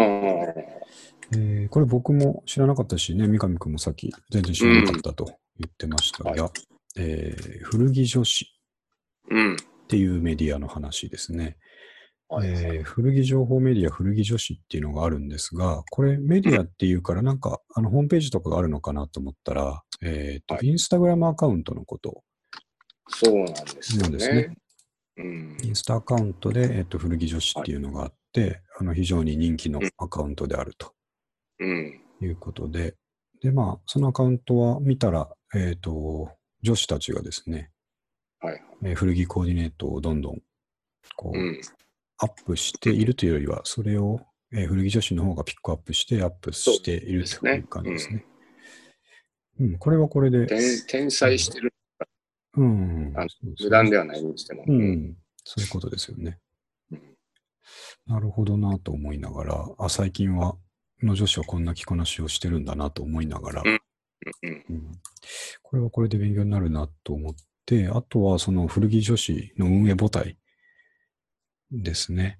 [1.31, 5.25] えーこれ僕も知らなかったしね、三上君もさっき全然知らなかったと
[5.59, 6.51] 言ってましたが、は
[6.97, 8.45] えー古着女子。
[9.31, 11.57] っていうメディアの話ですね。
[12.31, 22.23] はいえー古着情報メディア、古着女子っていうのがあるんですが、これメディアっていうから、なんか、あの、ホームページとかがあるのかなと思ったら、えっ、と、はいインスタグラムアカウントのこと、
[23.07, 24.57] そうなんですよなんですねね。
[25.17, 25.57] うん。
[25.63, 30.93] インスタアカウントで、えっ、と、古着女子っていうのがあって、あの、非常に人気のアカウントであると
[31.59, 32.01] うん。
[32.21, 32.95] いうことで、
[33.41, 36.29] で、まあ、そのアカウントは見たら、えっ、と、
[36.61, 37.71] 女子たちがですね、
[38.39, 38.61] はい。
[38.83, 40.39] えー古着コーディネートをどんどん、
[41.15, 41.61] こう、うん。
[42.19, 48.25] アップしているというよりは、それを、えー古着女子の方がピックアップしてアップしているという感じですね。
[49.59, 51.73] うん、これはこれで、天天才してる。
[52.55, 53.13] うん。
[53.15, 53.27] あの
[53.61, 54.63] 無断ではないにしても。
[54.67, 55.17] ううんん。
[55.43, 56.39] そういうことですよね。
[56.91, 57.01] うん
[58.07, 60.55] なるほどなと思いながら、あ、最近は、
[61.03, 63.79] の女子はこんな着こなしをしてるんだなと思いながら、うん
[64.43, 64.91] うんうん
[65.61, 67.33] これはこれで勉強になるなと思っ
[67.65, 70.37] て、あとはその古着女子の運営母体
[71.71, 72.39] ですね。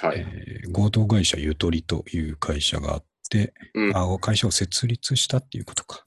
[0.00, 0.20] はい。
[0.20, 6.04] えー合同会社ゆとりという会社があって、うんあ会社を設立したっていうことか。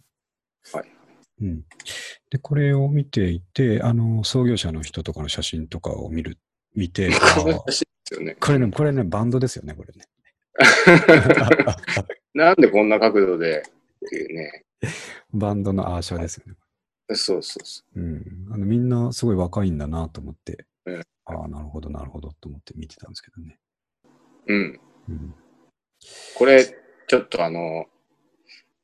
[0.74, 0.86] はい。
[1.42, 1.62] うん。
[2.30, 6.38] で、これを見ていて、あの、創業者の人とかの写真とかを見る、
[6.76, 7.10] 見て、
[8.20, 8.36] ね。
[8.40, 10.06] これね、これね、バンドですよね、これね。
[12.34, 13.64] なんでこんな角度で
[14.06, 14.66] っていうね。
[15.34, 16.56] バンドのアーシャですよね。
[17.16, 18.48] そうそうそうん。
[18.52, 23.60] あのみんなすごい若いんだなと思って、うんああ、なるほど、なるほどと思って見てたんですけどね。
[24.48, 24.54] う。
[24.54, 24.80] うん。
[25.10, 25.36] うん。
[26.36, 26.66] これ、
[27.08, 27.86] ちょっとあの、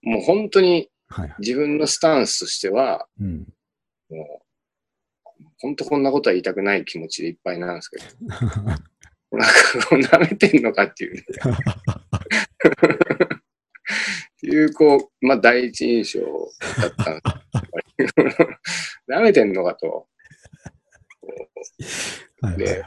[0.02, 1.36] もう本当にはいはい。
[1.39, 3.48] 自分のスタンスとしては、うん。
[4.10, 8.04] もう、本当こんなことは言いたくない気持ちでいっぱいなんですけど、
[9.38, 9.54] なんか
[9.89, 11.26] こう舐めてんのかっていう、ね、っ
[14.42, 16.26] ていう、こう、まあ第一印象
[16.82, 17.22] だったん
[17.98, 18.13] です。
[19.08, 20.08] 舐めてんのかと。
[22.41, 22.86] はいはいで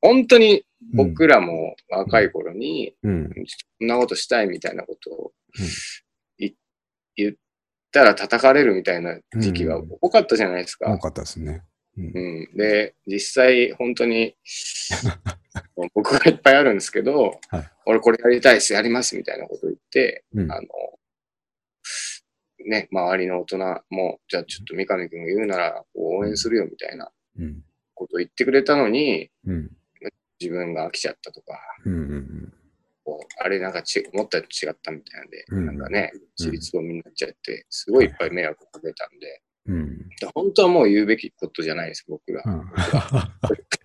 [0.00, 3.30] 本当に僕らも若い頃に、うん。
[3.78, 5.32] こんなことしたいみたいなことを
[7.16, 7.34] 言っ
[7.92, 10.92] たら叩かれるみたいな時期が多かったじゃないですか。
[10.92, 11.62] 多かったですね。
[11.96, 12.08] うんう
[12.52, 14.36] ん、で、実際本当に
[15.94, 20.68] 僕がいっぱいあるんですけど、はい俺これやりたいです、やりますみたいなことを言って、うんあの、
[22.66, 23.58] ね、周りの大人
[23.90, 27.12] も、じゃあちょっと三上君が言うなら応援するよみたいなうん。
[27.94, 29.70] ことを言ってくれたのに、うん。
[30.40, 31.92] 自分が飽きちゃったとか、うん。
[31.92, 32.52] うん。
[33.04, 39.98] こうあれなんかち思ったのと違ったみたいなんで、うんなんかね、自立ごみになっちゃって、すごいいっぱい迷惑かけたんで、うん。
[40.20, 42.42] で本当はもう言うべきことじゃないです、僕が。
[42.46, 42.64] うん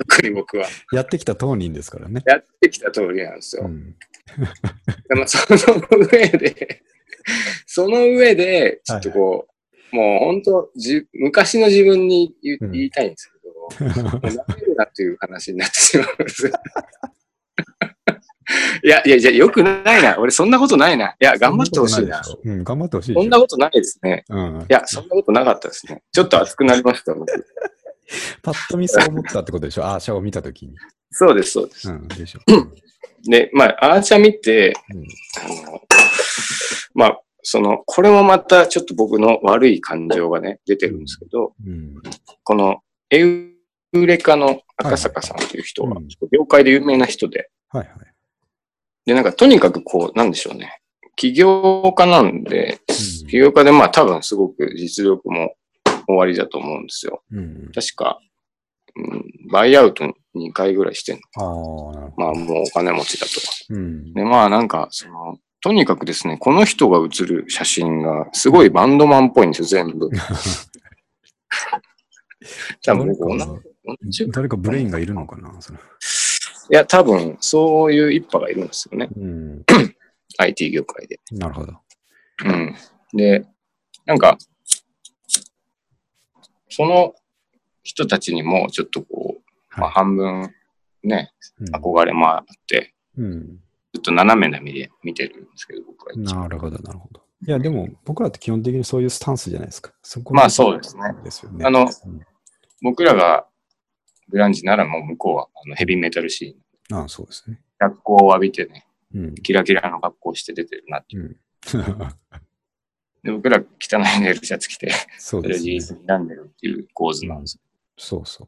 [0.09, 0.65] 特に僕は。
[0.91, 2.21] やってきた当人ですからね。
[2.25, 3.63] やってきた通りなんですよ。
[3.65, 3.95] うん。
[5.07, 6.83] でもその上で、
[7.65, 9.47] その上で、ちょっとこ
[9.91, 13.38] う、もう本当じ、昔の自分に言,、いたいんですけど、もう
[13.79, 16.51] 舐めるなっていう話になってしまうんですよ。
[18.83, 20.17] いや、いや、じゃよくないな。
[20.17, 21.09] 俺そんなことないな。
[21.09, 22.23] いや、頑張ってほしいな。
[22.23, 23.27] そうん、頑張ってほしいでしょ。
[23.27, 24.25] んなことないですね。
[24.29, 24.61] うん。
[24.61, 26.01] いや、そんなことなかったですね。
[26.11, 27.27] ちょっと熱くなりました、僕。
[28.41, 29.85] パッと見そう思ったってことでしょ。
[29.85, 30.73] アーシャを見たときに。
[31.11, 31.89] そうです、そうです。
[31.91, 32.07] うん。
[32.07, 32.39] でしょ。
[33.29, 35.03] で、まあ、アーチャー見て、うん。
[35.67, 35.81] あの、
[36.95, 41.95] まあ、その、これもまたちょっと僕の悪い感情がね、出てるんですけど、うん。
[42.43, 43.48] このエウ
[43.91, 47.97] レカの赤坂さんという人はうん、業界で有名な人で、はいはい。
[49.05, 50.81] で、なんかとにかくこう、なんでしょうね。
[51.15, 55.53] 起業家なんで、うん起業家でまあ多分すごく実力も
[56.07, 57.21] 終わりだと思うんですよ。
[57.31, 57.71] うん。
[57.73, 58.19] 確か、
[58.95, 60.03] うん、バイアウト
[60.35, 61.93] 2回ぐらいしてんの。
[61.95, 62.11] あ。
[62.17, 63.33] まあもうお金持ちだと。
[63.69, 64.13] うん。
[64.13, 70.09] で、まあなんか、その、とにかくですね、この人が写る写真がすごいバンドマンっぽいんですよ、全部。
[72.81, 73.68] 多分僕
[74.31, 75.79] 誰かブレインがいるのかなそれ。
[76.69, 79.09] や、多分そういう一派がいるんですよね。
[79.15, 79.63] うん。
[80.37, 81.19] IT 業界で。
[81.31, 81.73] なるほど。
[82.45, 82.75] うん。
[83.13, 83.45] で、
[84.05, 84.37] なんか、
[86.69, 87.15] その
[87.83, 90.53] 人たちにもちょっとこう、まあ、は半分
[91.03, 91.63] ね、い。
[91.71, 93.59] 憧れもあって、うん。
[93.93, 97.21] ちょっと斜めな目で見てるんですけど、僕はなるほど、なるほど。
[97.47, 99.91] いや、でも、僕らって基本的にそういうスタンスじゃないですか。
[100.03, 101.03] そこまあそうですね。
[101.23, 101.65] ですよね。
[101.65, 102.21] あのうん
[102.81, 103.45] 僕らが
[104.29, 107.59] グランジならもう向こうはあのヘビーメタルシーン、ああ、そうですね。
[107.77, 109.35] 学校を浴びてね、うん。
[109.35, 111.23] キラキラの格好をして出てるなっていう。
[111.23, 111.97] うん。
[113.21, 115.69] で僕ら汚いネイルシャツ着て、そうですねそれを自。
[115.69, 117.59] 立に選んでるっていう構図なんです。
[117.97, 118.47] そうそ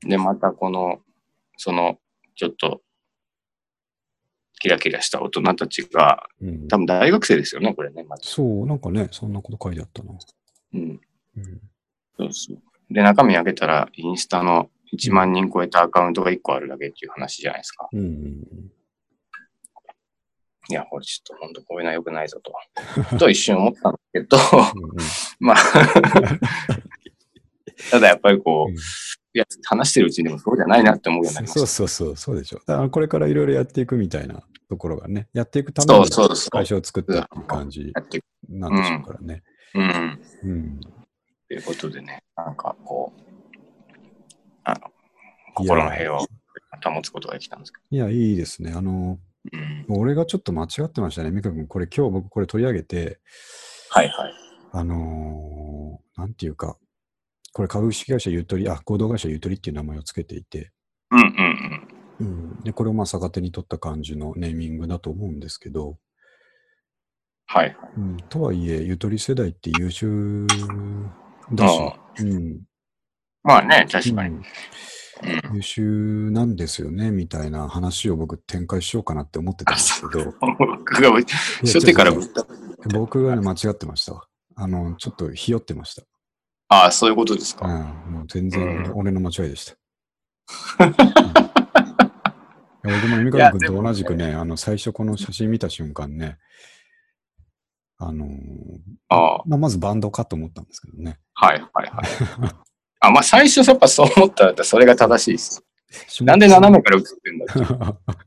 [0.00, 1.00] で、またこの、
[1.56, 1.98] その、
[2.34, 2.82] ちょっと、
[4.58, 6.46] キラキラした大人たちが、う。
[6.46, 6.68] うん。
[6.68, 8.28] 多分大学生ですよね、これね、まず。
[8.28, 10.12] そう、なんかね、そんなこと書いてあったな。
[10.74, 11.00] うん。
[11.36, 11.60] うん。
[12.18, 12.58] そうそう。
[12.90, 17.88] で、中身開けたら、インスタの1万人超えたアカウントが1個あるだけっていう話じゃないですか。
[17.92, 18.44] うんうん
[20.68, 22.54] いや、これちょっと本当こういうのは良くないぞと。
[23.18, 24.96] と一瞬思ったんだけど、うん。
[25.40, 25.56] まあ、
[27.90, 28.76] ただやっぱりこう、うん
[29.32, 32.58] いや、話してるうちにでもそうじゃないなって思うようになりまそうしそうそう、そうでしょ。
[32.66, 36.10] だからこれからいろいろやっていくみたいなところがね、やっていくために
[36.50, 38.00] 会社を作ったっていう感じた。
[38.00, 39.44] やっていくなんでしょうからね。
[39.74, 40.20] うん。
[40.42, 40.80] うん。
[40.80, 43.29] ということでね、なんかこう、
[44.64, 44.80] あの、
[45.54, 46.26] 心の平和を
[46.84, 48.72] 保つことができたんですけいや、いいですね。
[48.74, 49.18] あの、
[49.52, 49.58] ど。
[49.58, 49.86] うん。
[49.88, 51.30] 俺がちょっと間違ってましたね。
[51.30, 53.18] 美香君、これ今日僕これ取り上げて、
[53.88, 54.32] はいはい。
[54.72, 56.76] あのーなんていうか、
[57.54, 60.70] これ株式会社ゆとり、あ、合同会社ゆとりっていう名前をつけていて、
[61.10, 61.88] うんうん
[62.20, 65.96] うん、で、これをまあ逆手に取った感じのネーミングだと思うんですけど、
[67.46, 67.76] はい。
[67.96, 70.46] うん、とはいえ、ゆとり世代って優秀
[71.52, 72.60] だしあ、うん、
[73.42, 74.36] まあね、確かに。
[74.36, 74.42] うん
[75.52, 81.12] 優秀なんですよね、みたいな話を僕展開しようかなって思ってたんですけど、僕が
[81.60, 82.12] 初手から
[82.92, 84.24] 僕がね、間違ってましたわ。
[84.56, 86.02] あの、ちょっとひよってました。
[86.68, 87.66] ああ、そういうことですか。
[87.66, 89.76] うん、もう全然うん俺の間違いでした。
[90.84, 90.94] うん
[92.82, 96.38] 僕も三上君と同じくね、あの、最初この写真見た瞬間ね、
[97.98, 98.26] あの
[99.10, 101.18] あ、まあ、まずバンドかと思ったんですけどね。
[101.34, 102.54] はいはいはい。
[103.00, 105.62] あ、まあ最初やっぱそう思ったらそれが正しいです。
[106.08, 108.20] 下なんで斜めから映ってんだって。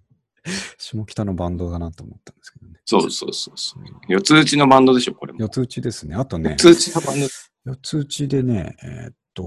[0.78, 2.80] 下北のバンドだなと思ったんですけどね。
[2.86, 3.84] そうそうそうそう。
[4.08, 5.40] 四つ打ちのバンドでしょ、これも。
[5.40, 6.16] 四つ打ちですね。
[6.16, 7.28] あとね四、つ打ちのバンド。
[7.66, 9.44] 四つ打ちでね、えーっと、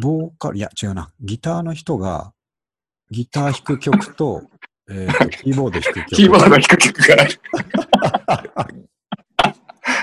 [0.00, 2.32] ボーカル、いや違うな、ギターの人が、
[3.10, 4.42] ギター弾く曲と、
[4.90, 6.06] えーキーボード弾く曲。
[6.16, 7.22] キーボードの弾く曲が
[8.64, 8.82] ある。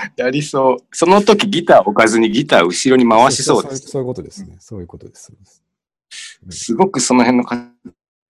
[0.16, 0.76] やりそう。
[0.92, 3.88] その時ギター置かずにギター後ろに回しそうです。
[3.88, 4.56] そういうことですね。
[4.60, 5.32] そういうことです。
[5.40, 5.62] す
[6.50, 7.70] すごくその辺の価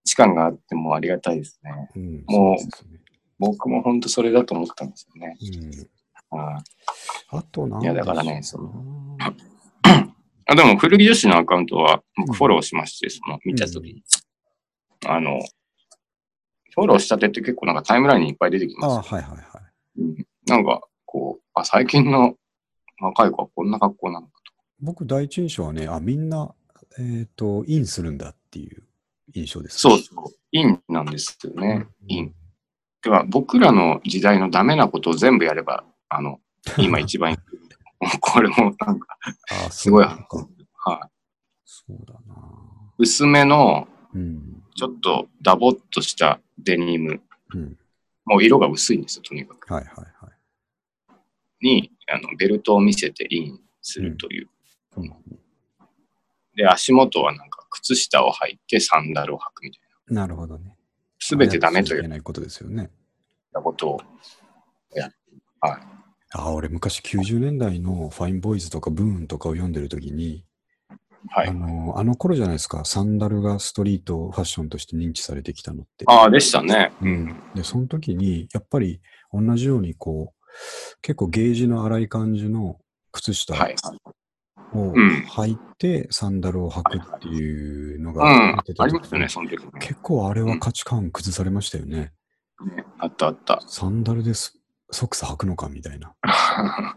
[0.04, 1.90] 値観があってもありがたいですね。
[1.96, 2.68] うん、もうね
[3.38, 5.36] 僕も本当それだと思ったんですよね。
[6.32, 6.62] うんはい
[7.32, 8.70] あとなんいやだからねでしょう
[10.50, 14.02] あでも、古着女子のアカウントは僕フォローしまして、その見たときに。
[15.06, 15.38] あの、
[16.74, 19.14] フォローしたてって結構なんかタイムラインにいっぱい出てきああ、ます。
[19.14, 20.00] はいはいはい。
[20.00, 20.80] うんなんか、
[21.10, 22.36] こう、あ、最近の
[23.00, 24.32] 若い子はこんな格好なのか
[24.80, 26.54] 僕、第一印象はね、あ、みんな、
[26.98, 28.84] えっ、と、インするんだっていう
[29.34, 30.34] 印象です、そうそう。
[30.52, 31.86] インなんですよね。
[32.06, 32.34] イうんン。
[33.02, 36.38] では、僕らの時代のダメなことを全部やれば、あの、
[36.78, 37.38] 今一番いい。
[38.20, 39.18] これもなんか、
[39.66, 40.04] あすごい。
[40.04, 40.18] はい。
[41.64, 42.36] そうだな。
[42.98, 44.62] 薄めの、うん。
[44.76, 47.20] ちょっとダボっとしたデニム。
[47.54, 47.78] うん。
[48.24, 49.74] もう色が薄いんですよ、とにかく。
[49.74, 50.06] はいはいはい。
[51.62, 54.48] に、あのベルトを見せてインするという。
[54.96, 55.10] うん
[56.56, 60.22] で、足元はなんか靴下を履いてサンダルを履くみたいな。
[60.22, 60.76] なるほどね。
[61.18, 62.90] すべてダメと言っやらなきゃいけないことですよね。
[63.52, 64.00] たことを
[64.94, 65.12] やっ
[65.60, 65.80] はい。
[66.32, 70.44] あ、俺昔90年代のファインボーイズとかブーンとかを読んでるときに、
[71.28, 71.52] はいあ。
[71.52, 76.04] の、あの頃じゃないですか、サンダルがストリートファッションとして認知されてきたのって。
[76.08, 76.92] ああ、でしたね。
[77.02, 77.36] うん。
[77.54, 79.00] で、その時に、やっぱり
[79.32, 80.39] 同じようにこう、
[81.02, 82.78] 結構ゲージの荒い感じの
[83.12, 83.76] 靴下はい。
[84.72, 88.16] をうん履いてサンダルを履くっていうのうん。
[88.16, 89.70] がありますよね、その時ね。
[89.80, 92.12] 結構あれは価値観崩されましたよね。
[92.76, 93.60] ねあったあった。
[93.66, 94.56] サンダルです
[94.92, 96.14] ソックス履くのかみたいな。
[96.22, 96.94] ア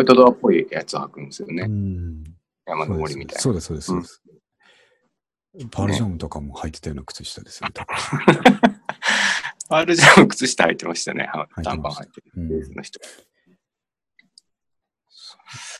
[0.00, 1.62] ウトドアっぽいやつを履くんですよね。
[1.62, 2.24] うん。
[2.66, 3.40] 山登りみたいな。
[3.40, 4.22] そうです、そうです、そうです。
[5.70, 7.94] パールジャムとかも履いてたような靴下ですよ、多分
[9.68, 11.28] パールジャム靴下履いてましたね。
[11.62, 12.32] 短パン履いてる。
[12.36, 13.00] うんの人。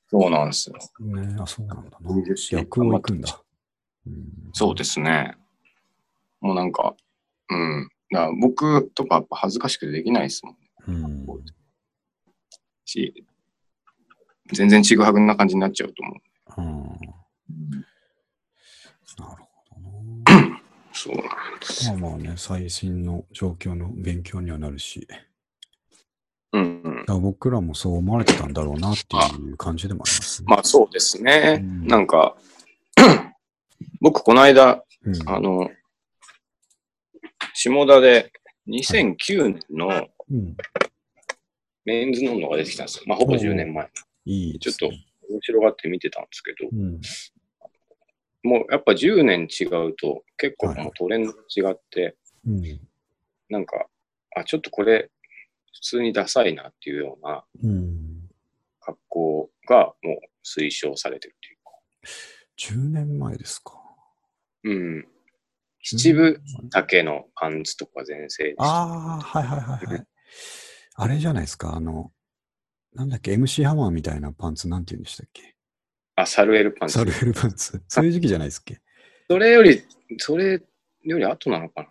[0.09, 0.77] そうなんですよ。
[1.01, 2.11] ねあ、そうなんだな。
[2.11, 3.41] 20周逆を行くんだ。
[4.07, 5.37] うんそうですね。
[6.41, 6.95] もうなんか、
[7.51, 7.89] うん。
[8.13, 10.57] だ僕とかやっぱ恥ずかしくてできないですもん。
[10.87, 11.27] うん。
[12.85, 13.27] し、
[14.53, 16.61] 全然ちぐはぐな感じになっちゃうと思う。
[16.61, 16.85] うん
[19.19, 19.44] なるほどな。
[21.05, 21.25] そうなん
[21.61, 21.89] です。
[21.89, 25.07] まあまあね、最新の状況の勉強にはなるし、
[26.53, 26.97] うんうん。
[27.01, 30.47] だから僕らもそう思われてたんだろうなっていう感じでもありますね。
[30.49, 31.59] まあそうですね。
[31.61, 32.39] うんなんか、
[34.01, 35.71] 僕この間、うんあの、
[37.53, 38.33] 下田で
[38.69, 40.57] 2009年のうん、
[41.85, 43.05] メンズノンノが出てきたんですよ。
[43.07, 43.91] まあほぼ10年前。
[44.25, 44.87] いいちょっと。
[44.87, 47.01] 面白がって見てたんですけど、うん、
[48.45, 52.63] もうやっぱ10年違うと結構はいもうトレンド違って、うん、
[53.49, 53.87] なんか、
[54.37, 55.11] あ、ちょっとこれ
[55.73, 58.29] 普通にダサいなっていうようなうん。
[58.81, 62.77] 格好がもう推奨されてるっていうか。
[62.77, 63.81] 10年前ですか。
[64.65, 65.07] うん。
[65.81, 66.41] 七分
[66.71, 68.65] 丈のパンツとか全盛でした。
[68.65, 70.07] ああ、はいはいはいはい。
[70.97, 72.13] あれじゃないですか、あの、
[72.95, 75.54] なんだっけ、MC ハマーみたいなパンツなんて言うんでしたっけ
[76.17, 77.05] あ、サルエルパンツサ。
[77.05, 77.83] ルエルパンツ。
[77.89, 78.81] そういう時期じゃないですっけ？
[79.29, 79.83] それより、
[80.19, 80.63] それ
[81.03, 81.83] より後なのか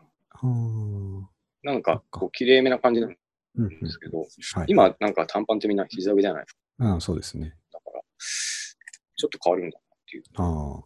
[0.43, 3.17] ななんかこう、綺麗めな感じなんで
[3.55, 4.25] うんすけど、は
[4.63, 6.45] い、今、なんか短パンってみんな膝上じゃない
[6.79, 7.55] ああ、そうですね。
[7.71, 10.23] だから、ちょっと変わるんだなっていう。
[10.35, 10.83] ああ、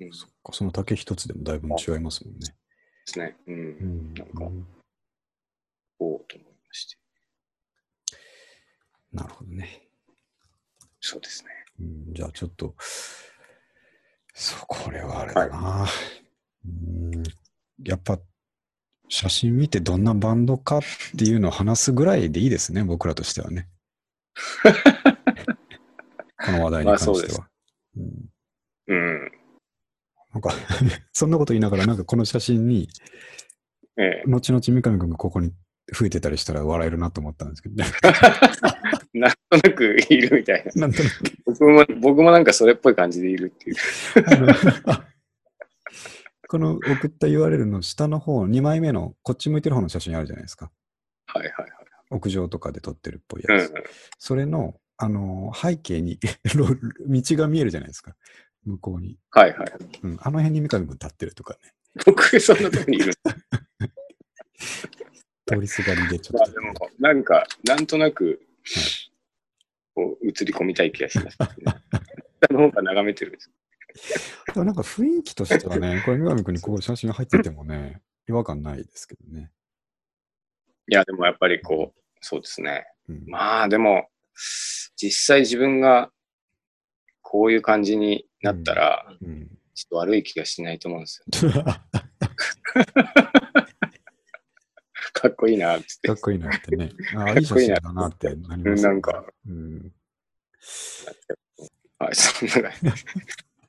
[0.00, 2.56] うん、でそっか、その丈一つでもだいぶ違いますもんね。
[3.04, 3.36] すね。
[3.46, 3.54] うん。
[3.54, 4.66] うんなんかうん
[5.98, 6.96] おうと思いまして。
[9.12, 9.88] なるほどね。
[11.00, 11.50] そうですね。
[11.82, 12.74] うん、じゃあちょっと、
[14.34, 15.86] そう、これはあれだな、
[16.64, 17.22] うん。
[17.84, 18.18] やっぱ、
[19.08, 20.80] 写真見てどんなバンドかっ
[21.18, 23.68] ていうのを話すぐらいでいいですね、僕らとしてはね。
[26.44, 27.16] この話題に関しては。
[27.16, 27.46] まあそう
[28.88, 29.30] うん。
[30.32, 30.50] なんか、
[31.12, 32.88] そんなこと言いながら、なんかこの写真に、
[33.98, 34.22] ええ。
[34.26, 35.52] 後々三上君がここに
[35.92, 37.84] 増えてたりしたら笑えるなと思ったんですけど、ね、
[39.20, 40.82] なんとなくいるみたいな。
[40.82, 43.76] なんとなく僕も、僕もなんかそれっぽい感じでいるっていう。
[46.48, 50.70] この送った URL の下の方、2枚目のこっち向いてる方の写真あるじゃないですか。
[51.26, 51.72] はいはい
[52.12, 53.58] 屋上とかで撮ってるっぽいはい。
[53.58, 53.74] やつ。
[54.18, 56.18] それの、あの、背景に
[56.54, 58.14] ろ道が見えるじゃないですか。
[58.64, 59.18] 向こうに。
[59.30, 59.72] はいはい。
[60.02, 61.60] うん、あの辺に三上君立ってるとかね。
[62.06, 63.14] 僕、そんなとこにいる。
[65.46, 66.38] 通りすがりでちょっと。
[66.38, 68.40] まあでも、なんか、なんとなく、
[69.94, 71.46] こう、映り込みたい気がします、ね。
[72.40, 73.50] 下の方が眺めてるんです。
[74.56, 79.50] なんか雰囲気としてはね、これ三上君にこう写真が入っててもね、違和感ないですけどね。
[80.88, 82.86] いや、でもやっぱりこう、そうですね。
[83.08, 84.08] うん、まあでも、
[84.96, 86.10] 実際自分が
[87.20, 91.52] こういう感じになったら、うん、ちょっと悪い気がしないと思うんですよ。
[95.22, 96.16] かっこいいな、つってかっ。
[96.16, 96.90] こいいなってね。
[97.14, 99.92] あ あ、いい写真だなってなります、なんか、うん。
[102.00, 103.04] はい、そんな感じ。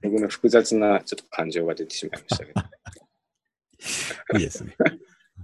[0.01, 2.61] 僕の複雑なちょっと感情が出てしまいましたけど。
[4.39, 4.75] いいですね。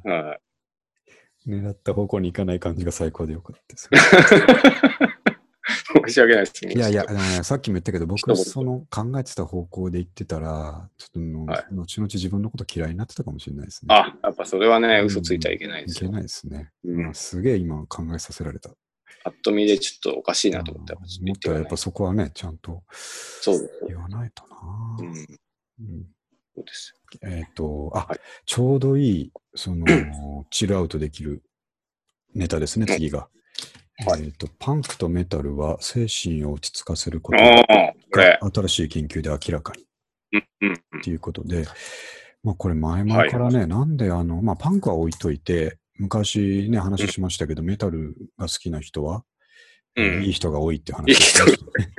[0.04, 0.42] はい
[1.48, 3.90] 狙った方向に行かない感じが最高でよかったです。
[6.08, 6.66] 申し訳ないです。
[6.66, 13.94] いやいや、あのねさっきも言ったけど、僕、その考えてた方向で行ってたら、ちょっとの、はい後々自分のこと嫌いになってたかもしれないですね。
[13.94, 16.12] あ、やっぱそれはね、うん嘘ついちゃいけないでいけすよ。
[16.12, 16.72] ないですね。
[16.84, 18.70] うんまあすげえ今考えさせられた。
[19.24, 22.84] パッと見でちょっとおかしいなと思って、もっ言ってはないとやっぱそこはね、ちゃんと。
[23.88, 24.58] 言わないとな。
[25.00, 26.06] うん、うん
[26.56, 26.94] そうです。
[27.22, 29.86] えっ、と、あ、はいちょうどいい、その、
[30.52, 31.44] チルアウトできる
[32.34, 33.30] ネタですね、次が。
[34.06, 38.40] はいえっ、と、パンクとメタルは精神を落ち着かせるこあとが。
[38.54, 39.86] 新しい研究で明らかに。
[40.32, 41.02] うん、うん、うん。
[41.02, 41.66] ということで、
[42.44, 49.24] まあこれ前々からね、なんであの、まあパンクは置いといて、昔ね、話しましたけど、メタルが好きな人は、
[49.96, 50.24] うん。
[50.24, 51.94] いい人が多いって話をしましたね。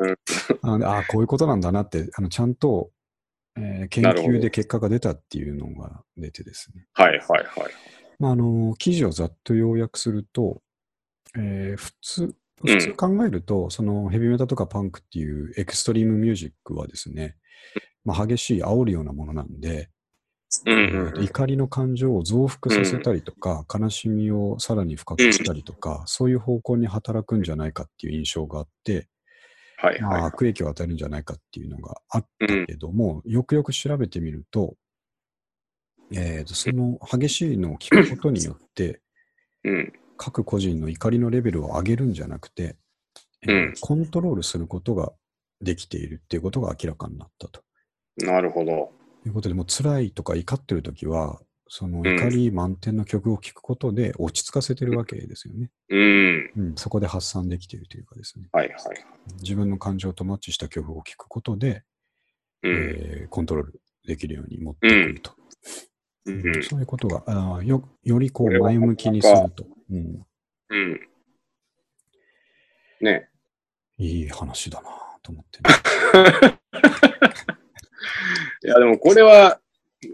[0.00, 0.16] うん。
[0.62, 2.90] あのああ、こういうことなんだなって、あのちゃんと、
[3.56, 6.86] えー研究で結果が出たっていうのが出てですね。
[6.94, 7.46] はい、はい、はい。
[8.18, 10.62] まあ、あの、記事をざっと要約すると、
[11.36, 12.34] えー普通、うん。
[12.64, 17.36] 普通考えると、そのヘビメタとかパンクっていうエクストリームミュージックはですね、
[18.04, 19.90] まあ、激しい煽るようなものなんで、
[20.66, 21.24] うん、えうん。
[21.24, 29.08] 怒りの感情を増幅させたりとか、悲しみをさらに深くしたりとか、そういう方向に働くんじゃないかっていう印象があって、
[29.78, 30.22] はい、まあ、はい。
[30.24, 34.76] 悪影響を与えるんじゃないかっていうのがあったけども、よくよく調べてみると、
[36.14, 39.00] えーとその激しいのを聞くことによって、
[39.64, 39.92] うん、
[40.24, 42.76] 各個人の怒りのレベルを上げるんじゃなくて、
[43.42, 45.12] えーうんコントロールすることが
[45.60, 47.62] できているっていうことが明らかになったと。
[48.18, 48.92] なるほど。
[49.22, 55.70] ということで、もう辛いとか怒ってるときは、そのん怒り満点の曲を聴くことで落ち着かせてるわけですよね。
[55.88, 58.46] うん、うん、そこで発散できているというかですね。
[58.52, 58.78] はい、はい。
[59.40, 61.82] 自分の感情とマッチした曲を聴くことで、
[62.62, 65.32] うん、えーコントロールできるように持ってくると。
[66.26, 70.26] ううんん、そういうことがあーよよりこう前向きにすると、うん。
[70.70, 71.00] うん。
[73.02, 73.28] ね。
[73.98, 74.88] いい話だな
[75.22, 75.68] と思ってね。
[78.64, 79.60] いや、でもこれは、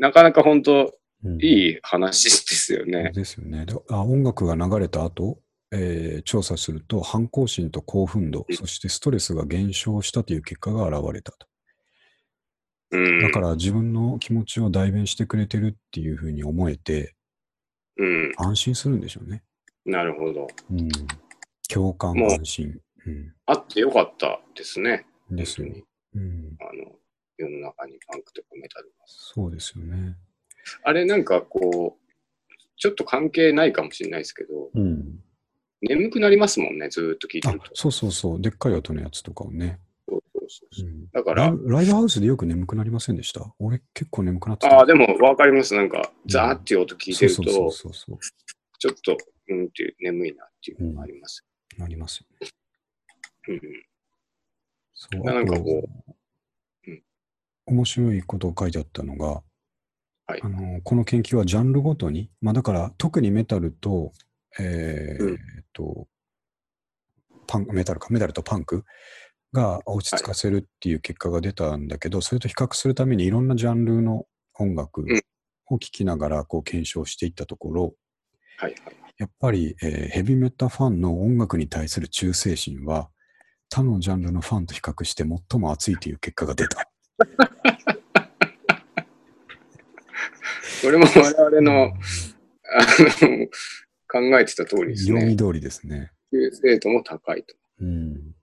[0.00, 3.10] なかなか本当、うんいい話ですよね。
[3.12, 3.66] ですよね。
[3.66, 5.40] であ音楽が流れた後、
[5.72, 11.48] えー調査すると反抗心と興奮度、そしてストレスが減少したという結果が現れたと。
[12.92, 13.20] うん。
[13.20, 17.16] だから自分の気持ちを代弁してくれてるっていうふうに思えて
[17.96, 18.32] うん。
[18.36, 19.42] 安心するんでしょうね。
[19.88, 20.46] なるほど。
[20.70, 20.88] うん、
[21.72, 23.32] 共感、安心、うん。
[23.46, 25.06] あってよかったですね。
[25.30, 25.82] ですよね。
[26.14, 26.56] うん。
[26.60, 26.92] あの、
[27.38, 29.04] 世の中にパンクとかメタルが。
[29.06, 30.14] そうですよね。
[30.84, 35.20] あれなんかこう、ちょっと関係ないかもしれないですけど、うん。
[35.80, 37.70] 眠くなりますもんね、ずーっと聞いてあると。
[37.72, 38.40] そうそうそう。
[38.42, 39.80] でっかい音のやつとかをね。
[40.06, 40.90] そうそうそうう。
[40.90, 43.54] ん、だからライブハウスでよく眠くなりませんでした？
[43.58, 44.76] 俺結構眠くなってた。
[44.76, 45.74] ああ、でも分かります。
[45.74, 48.18] なんか、ザーっていう音聞いてると、そうそうそうそう
[48.78, 49.16] ちょっと、
[49.48, 51.44] うんっていう、眠いなっていうのがあります。
[51.76, 52.48] なりますよね。
[53.48, 53.60] うん。
[54.94, 55.88] そうなんかこ
[56.86, 57.02] うん
[57.66, 59.26] 面白いことを書いてあったのが、
[60.26, 64.12] はいあのこの研究はジャンルごとに、まあ、だから特にメタルと、
[64.58, 66.06] えーうんえっと
[67.46, 68.84] パンメタルか、メタルとパンク
[69.54, 74.26] が落ち着かせるっていう結果が出たんだけど、それと比較するためにいろんなジャンルの
[74.58, 75.20] 音楽うん
[75.70, 77.94] を聴きながらこう検証していったところ、
[78.58, 79.07] はいはい。
[79.18, 83.10] やっぱり、えーヘビメタファンの音楽に対する忠誠心は、
[83.68, 86.88] 他のジャンルのファンと比較して最も熱いという結果が出た。
[90.82, 91.92] これも我々の、あ
[93.20, 93.48] の、
[94.06, 95.20] 考えてた通りですね。
[95.20, 96.12] 読み通りですね。
[96.30, 97.54] 精度も高いと。
[97.80, 98.34] うん、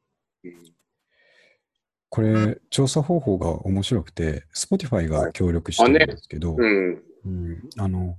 [0.44, 0.76] うん
[2.10, 7.04] これ、調査方法が面白くて、Spotify が協力してるんですけど、うん。
[7.26, 8.16] うん、あの、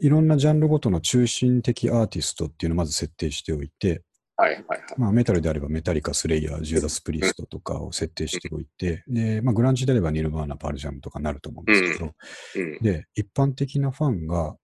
[0.00, 4.02] いろんなジャンルごとの中心的アーティストっていうのをまず設定しておいて、
[4.36, 4.80] はいはいはい。
[4.96, 12.12] まあ、メタルであればメタリカ、スレイヤー、ジューダス・プリストとかを設定しておいて、で、まあ、グランジであればニルバーナ、パールジャムとかなると思うんですけど、
[12.56, 12.78] うん。
[12.80, 14.56] で、一般的なファンが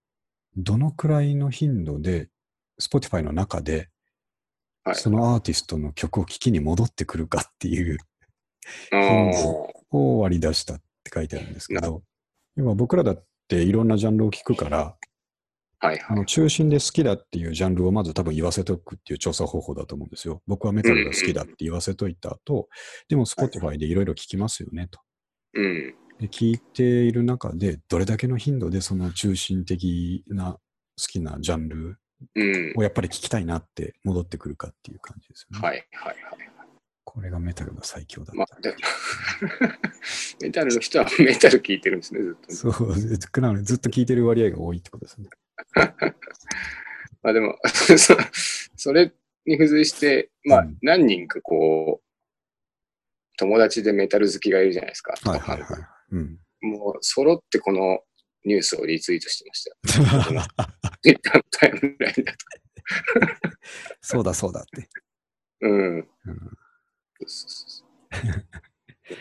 [0.57, 2.29] どのくらいの頻度で
[2.81, 3.89] Spotify の中で
[4.85, 4.97] はい。
[4.97, 7.99] そのアーティストの曲を聴きに戻ってくるかっていう
[8.93, 12.03] あーを割り出したって書いてあるんですけど、
[12.57, 14.97] 要は僕らだっていろんなジャンルを聞くから、
[15.85, 16.25] はいはいあの。
[16.25, 20.43] 中心で好きだっていうジャンルをまず多分言わせておくっていう調査方法だと思うんですよ。
[20.47, 22.69] 僕はメタルが好きだって言わせといた後、
[23.09, 25.01] でも Spotify でいろいろ聞きますよねと。
[25.55, 25.95] うん。
[26.19, 30.59] で聞いている中で、どれだけの頻度でその中心的な好
[30.97, 31.99] きなジャンル
[32.35, 32.73] うん。
[32.77, 35.69] をやっぱり聞きたいなって戻ってくるかっていう感じですよね。
[35.69, 36.55] はいはいはい。
[37.05, 38.37] これがメタルが最強だった。
[38.37, 38.75] まあ、で
[40.41, 42.55] メタルの人はメタル聞いてるんですね、ずっとね。
[42.55, 45.29] そう、ずなのでずっと聞いてる割合が多いってことですね。
[47.23, 47.59] まあでも、
[47.97, 48.17] そ
[48.77, 49.13] それ
[49.47, 52.05] に付随して、まあうん何人かこう、
[53.37, 55.15] 友達でメタル好きがいるじゃないですか。
[55.23, 55.81] はいはいはい。
[56.13, 56.39] うん。
[56.61, 58.01] もう揃ってこの
[58.45, 60.45] ニュースをリツイートしてましたよ。
[61.51, 62.39] タイムラインだと。
[64.01, 64.89] そうだそうだって。
[65.61, 66.09] うん。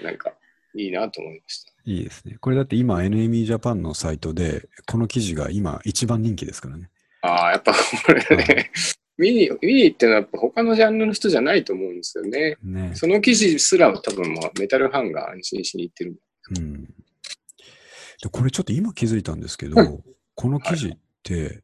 [0.04, 0.38] なんか、
[0.76, 1.73] いいなと思いました。
[1.86, 2.38] いいですね。
[2.40, 6.90] これだって今 NME ジャパンのサイトで、この記事が今一番人気ですからね。
[7.22, 8.72] ああ、やっぱこれね、
[9.18, 12.58] 見に、見に行ってのはやっぱ他のジャンルの人じゃないと思うんですよね。
[12.64, 12.92] ね。
[12.96, 16.16] その記事すら多分もうメタルファンが安心しに行ってる。
[16.58, 16.84] うん。
[16.86, 19.76] で、これちょっと今気づいたんですけど、
[20.36, 21.64] この記事って、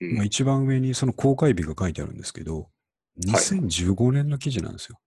[0.00, 2.68] うんまあ、一番上にその公開日が書いてあるんですけど、
[3.24, 4.98] 2015年の記事なんですよ。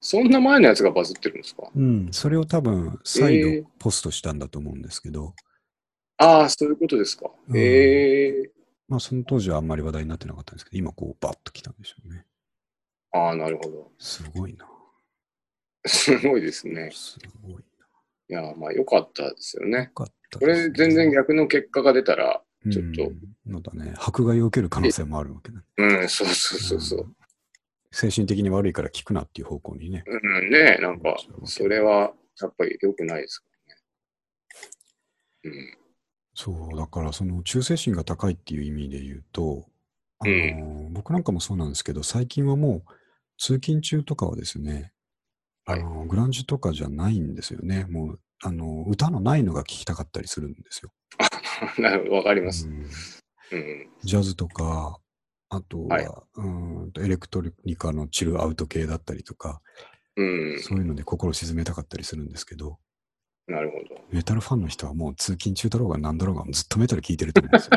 [0.00, 1.70] あ、そんな前のやつがバズってるんですか？
[1.74, 2.08] うん。
[2.12, 5.34] それを多分再えー度ポストしたんだと思うんですけど、
[6.16, 7.30] ああ、そういうことですか。
[7.48, 8.50] うんええ
[8.88, 12.24] まあその当時はあんまり話題になってなかったんですけど、今こうバッと来たんでしょうね。
[13.12, 13.92] ああ、なるほど。
[13.98, 14.66] すごいな。
[15.86, 16.90] すごいですね。
[16.92, 17.60] すごいな。
[17.60, 17.62] い
[18.32, 19.86] や、まあ良かったですよねよ。
[19.94, 27.00] かったねれ全然逆の結果が出たら、ちょっとうんまだね、迫害を受ける可能性もあるわけだ、うん、そうそうそうそう。
[27.00, 27.16] ん
[27.92, 30.04] 精神的に悪いから聞くなっていう方向にね。
[30.06, 33.46] うん、ねなんか、それはやっぱり良くないですか
[35.44, 35.76] らね。
[36.34, 39.66] そう、だからその忠誠心が高いっていう意味で言うと、
[40.20, 42.92] あのう僕なんかもそうなんですけど、最近はもう
[43.38, 44.92] 通勤中とかはですね、
[45.66, 47.86] あのグランジとかじゃないんですよね。
[47.90, 50.92] もうあの歌のないのが聞きたかったりするんですよ。
[51.76, 51.84] うん。
[51.84, 52.68] なるほど、わかります。
[52.68, 52.86] うん
[53.52, 53.90] うん。
[54.02, 54.98] ジャズとか、
[55.50, 59.60] あとは、はいうーんとエレクトリカのチルアウト系だったりとか、
[60.16, 60.60] うん。
[60.60, 62.78] そういうので心沈めたかったりするんですけど、
[63.46, 64.00] なるほど。
[64.12, 67.70] メタルファンの人はもう通勤中だろうが何だろうがずっとメタル聴いてると思うんですよ。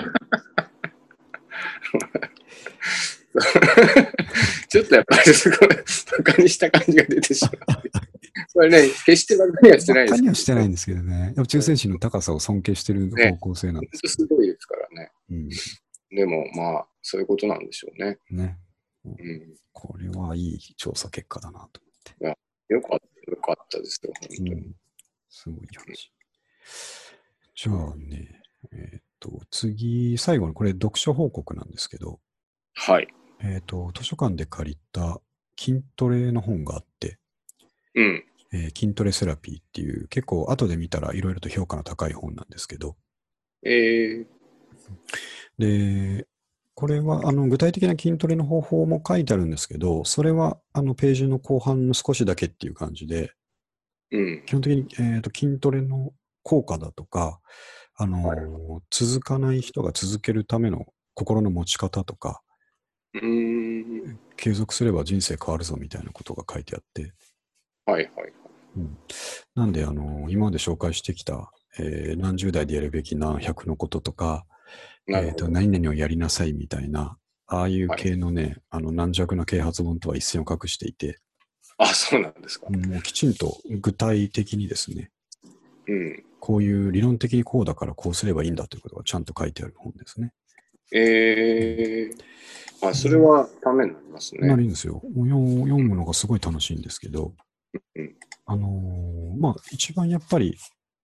[4.70, 5.76] ちょっとやっぱりすごい、バ
[6.24, 7.82] カにした感じが出てしまう。
[8.54, 11.20] これね、決してバカにはしてないですバカにはしてないんですけどね。
[11.20, 15.12] やっぱ忠誠心の高さを尊敬してる方向性なんで本す当すごいですからね。
[15.32, 15.50] うん。
[16.16, 18.18] でもまあ、そういうことなんでしょうね。
[18.32, 18.58] ね。
[19.06, 19.56] うん。
[19.74, 21.82] これはいい調査結果だなと
[22.70, 24.56] よかった、よかったですよ、本当思って。
[24.56, 24.62] に。
[24.62, 24.76] うん。
[25.30, 26.12] すごい話。
[27.56, 28.42] じゃあね、
[28.72, 32.20] えっ、と、次、最後にこれ読書報告なんですけど、
[32.74, 33.08] はい。
[33.42, 35.22] えっ、と、図書館で借りた
[35.60, 37.20] 筋トレの本があって、
[37.96, 38.26] うん。
[38.54, 42.96] えー筋トレセラピーっていう、結構後で見たらいろいろと評価の高い本なんですけど、
[43.66, 44.26] えー、
[45.58, 46.28] で、
[46.76, 53.32] これはあの具体的な筋トレの方法も書いてあるんですけど、それはあのページの後半の少しだけっていう感じで、
[54.12, 54.44] うん。
[54.46, 56.12] 基本的に、えーと筋トレの
[56.42, 57.40] 効果だとか、
[57.96, 62.42] あのーはい続かない人が続けるための心の持ち方とか、
[63.14, 63.22] うー
[64.12, 64.20] ん。
[64.36, 67.14] 継続すれば人生変わるぞみたいなことが書いてあって、
[67.86, 68.34] はいはい。
[68.78, 68.98] うん
[69.54, 74.46] なんで、あのー今まで紹介してきた、えー何十代でやるべき何百のこととか、
[75.08, 75.48] えーと。
[75.48, 81.20] 何々をやりなさいみたいな、ああいう系のね、あの軟弱な啓発本とは一線を画していて、
[81.78, 82.70] あ、そうなんですか。
[82.70, 85.12] もうきちんと具体的にですね、
[85.88, 86.24] うん。
[86.40, 90.32] こういう理論的にこうだからこうすればいいんだということがちゃんと書いてある本ですね。
[90.94, 92.12] ええ
[92.82, 94.48] あ、それはためになりますね。
[94.48, 95.02] なるんですよ。
[95.16, 97.34] もう読読むのがすごい楽しいんですけど、
[97.96, 100.58] うんあのーまあ、一番やっぱり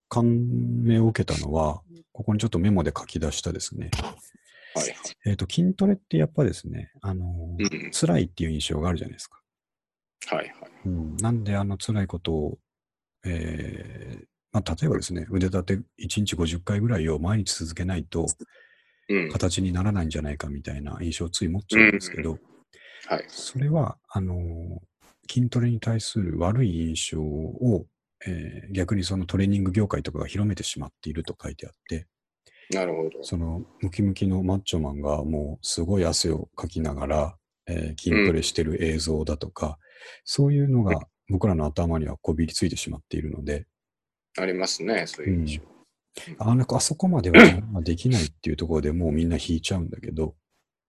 [0.08, 1.80] 感銘を受けたのは、
[2.20, 3.90] ここにちょっとメモで書き出したですね、
[4.74, 4.94] はいはい。
[5.24, 7.90] えっ、と、筋トレってやっぱですね、あのーうん。
[7.92, 9.40] 辛いっていう印象があるじゃないですか。
[10.26, 10.70] はいはい。
[10.84, 12.58] うん、なんであの辛いことを、
[13.24, 18.26] えーまあ、例えばですね、腕立て1日50回ぐらいを毎日続けないと
[19.08, 19.32] うん。
[19.32, 22.36] 形にならないんじゃないかみたいな印象をつい持っちゃうんですけど、
[23.08, 23.24] はい。
[23.28, 24.36] それは、あのー
[25.32, 27.86] 筋トレに対する悪い印象を、
[28.26, 32.06] えー逆にそのトレーニング業界とかが広めてしまっていると書いてあって、
[32.70, 33.22] なるほど。
[33.22, 39.78] そのムキムキのマッチョマンがもうすごい汗をかきながら、えー筋トレしてる映像だとか、
[40.24, 43.66] そういうのが僕らの頭にはこびりついてしまっているので、
[44.38, 45.62] ありますね、そういう印象。
[46.38, 47.36] あなんかあそこまでは
[47.82, 50.36] できないっていうところでもうみんな引いちゃうんだけど、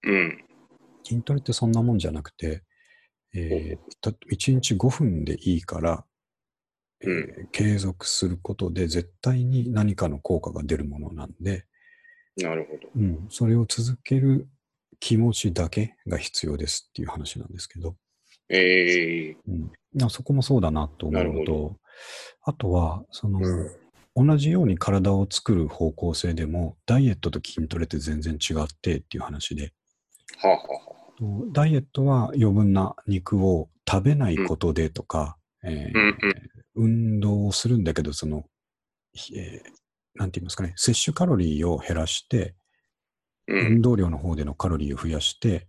[0.04, 0.46] うん。
[1.04, 2.64] 筋トレってそんなもんじゃなくて、
[3.34, 6.06] えーた1日5分でいいから、
[7.04, 11.66] えー継続することで絶対に何かの効果が出るものなんで、
[12.38, 12.90] なるほど。
[12.96, 14.48] うん、それを続ける
[15.00, 17.96] 気持ちだけが必要ですっていう話なんですけど、
[18.50, 21.78] ええうん、まあそこもそうだなと思うと、
[22.44, 23.72] あとは、その、うん。
[24.14, 29.72] 同じように体を作る方向性でも、ダイエットと筋トレって全然違ってっていう話で、
[30.38, 30.92] はあ、はあ
[31.54, 38.46] ダイエットは余分な肉を食べないことでとか、えーうんうん運動をするんだけど、その、
[39.14, 39.82] ひえー
[40.14, 42.56] なんて言いますかね、摂取カロリーを減らして、
[43.48, 43.68] うん。
[43.76, 45.68] 運動量の方でのカロリーを増やして、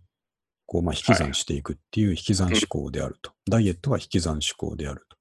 [0.65, 3.31] こう、まあ、引き算していくっていう引き算思考であると。
[3.49, 5.17] ダイエットは引き算思考であると。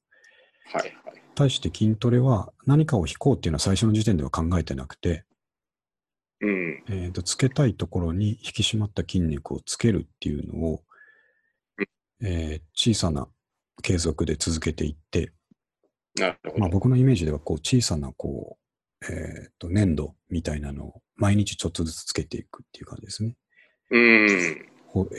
[0.79, 1.23] はいはい。
[1.35, 5.25] 対して筋トレは何かを引こうっていうのは最初の時点では考えてなくて、
[6.41, 6.85] うん。
[6.89, 10.83] えーとつけたいところに引き締まった筋肉をつけるっていうのを、
[12.23, 13.29] えー小さな
[13.83, 15.33] 継続で続けていって。
[16.59, 18.59] まあ、僕のイメージではこう小さなこ
[19.01, 23.37] う、えーと粘土みたいなのを毎日ちょっとずつつけていくっていう感じですね。
[23.91, 24.29] うん。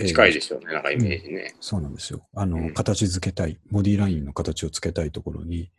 [0.05, 1.55] 近いですよね、なんかイメージね。
[1.59, 2.27] そうなんですよ。
[2.35, 5.71] あの、うん形付けたい、ボディラインの形をつけたいところに、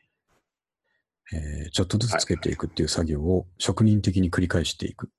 [1.32, 5.10] えーちょっとずつつけていくっていう作業を職人的に繰り返していく。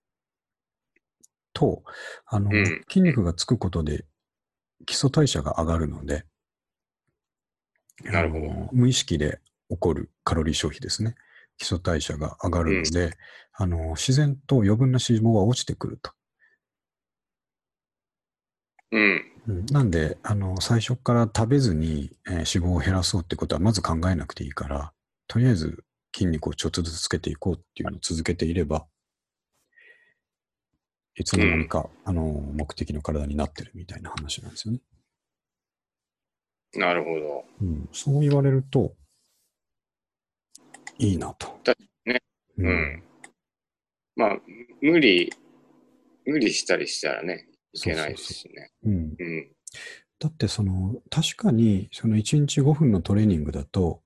[1.53, 1.83] と、
[2.25, 4.05] あの、うん筋肉がつくことで
[4.85, 6.25] 基礎代謝が上がるので、
[8.03, 9.39] なるほど無意識で
[9.69, 11.15] 起こるカロリー消費ですね。
[11.57, 13.17] 基礎代謝が上がるので、
[13.53, 16.11] あの自然と余分な脂肪は落ちてくると。
[18.91, 19.31] うん。
[19.47, 24.93] うんなんで、あの、最初から食べずに、えー脂肪を減らそうってことはまず考えなくていいから、
[25.27, 25.83] とりあえず
[26.15, 28.87] 筋肉をちょっとずつつけていこうっていうのを続けていれば、
[31.17, 34.79] いつの間にか、あの、目的の体になってるみたいな話なんですよね。
[36.73, 37.45] なるほど。
[37.61, 38.93] うん、そう言われると、
[40.97, 41.59] いいなと。
[42.05, 42.21] ね
[42.57, 43.03] ううん。
[44.15, 44.37] まあ、
[44.81, 45.31] 無理、
[46.25, 48.71] 無理したりしたらね、いけないですしね。
[48.83, 49.15] うん。
[49.17, 49.51] うん。
[50.19, 54.01] だってその、確かにその1日5分のトレーニングだと、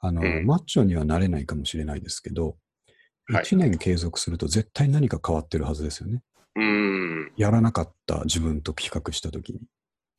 [0.00, 6.22] あの、うんマッチョにはなれないかもしれないですけど、はい1年継続すると絶対何か変わってるはずですよね。
[6.56, 7.32] うん。
[7.36, 9.60] やらなかった自分と比較したときに、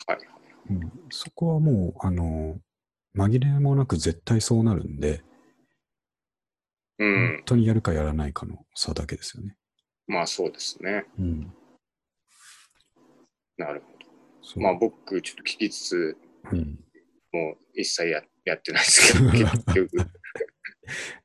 [0.08, 0.18] はい。
[0.70, 0.92] うん。
[1.10, 2.58] そこはもう、あの、
[3.16, 5.22] 紛れもなく絶対そうなるんで、
[7.00, 7.44] う本ん。
[7.46, 9.56] 当にやるかやらないかの差だけですよね。
[10.08, 11.06] まあそうですね。
[11.18, 11.54] うん。
[13.58, 13.88] なるほ
[14.56, 14.62] ど。
[14.62, 16.18] まあ僕、ちょっと聞きつつ、
[16.52, 16.80] うん。
[17.32, 19.98] もう一切ややってないですけど、 結局、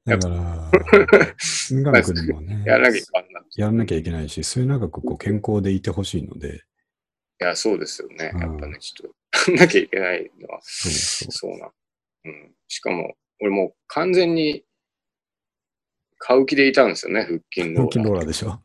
[0.04, 0.36] だから、
[2.32, 3.44] もね、 やらなきゃいかんな。
[3.56, 6.62] やらなきゃいけないし、末永くこう健康でいてほしいので、
[7.40, 8.32] いや、そうですよね。
[8.34, 9.12] うんやっぱね、ちょっ
[9.46, 11.32] と、 やんなきゃいけないのは、そうそう。
[11.32, 11.72] そうな。
[12.24, 12.54] うん。
[12.66, 14.64] しかも、俺もう完全に
[16.18, 17.90] 買う気でいたんですよね、腹筋ローラー。
[17.90, 18.60] 腹筋ローラーでしょ？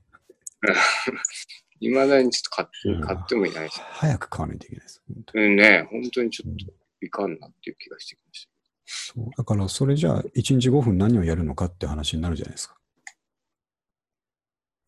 [1.80, 3.80] いまだにちょっと買うんって買ってもいないし。
[3.80, 5.04] 早く買わないといけないです。
[5.08, 8.50] 本当にうんね、本当にちょっといかんなっていう気がしてきまし
[8.86, 12.78] そうだから、それじゃあ、1日5分何をやるのかって話になるじゃないですか。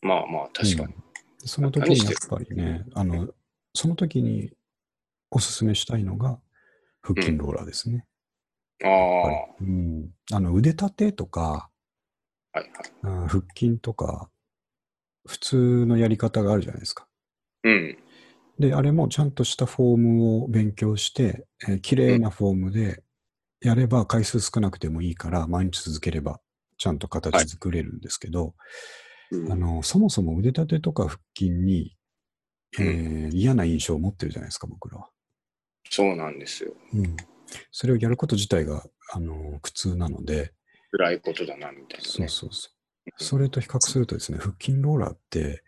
[0.02, 0.08] た。
[0.08, 0.94] まあまあ、確かに。
[0.94, 1.06] うん
[1.46, 3.30] その時にやっぱりね、あの、
[3.74, 4.52] その時に
[5.30, 6.40] おすすめしたいのが、
[7.02, 8.06] 腹筋ローラーですね。
[8.84, 11.70] ああ、やっぱはりうん、あの腕立てとか、
[12.62, 12.72] いはい。
[13.04, 14.30] うん腹筋とか、
[15.28, 17.08] 普通のやり方があるじゃないですか。
[17.64, 17.98] うん。
[18.60, 23.04] で、あれもちゃんとしたフォームを勉強して、えー綺麗なフォームで、
[23.62, 26.40] やれば回数少なくてもいいから、毎日続ければ
[26.78, 28.54] ちゃんと形作れるんですけど、
[29.32, 31.96] うんあの、そもそも腕立てとか腹筋に、
[32.80, 35.10] えー嫌な印象を持ってるじゃないですか、僕らは。
[35.90, 36.74] そうなんですよ。
[36.94, 37.18] うん。
[37.72, 38.84] それをやること自体が、
[39.14, 40.54] あの、苦痛なので、
[40.98, 42.04] 辛いことだな、みたいなね。
[42.04, 43.12] そうそうそう。
[43.18, 45.64] それと比較するとですね、腹筋ローラーって、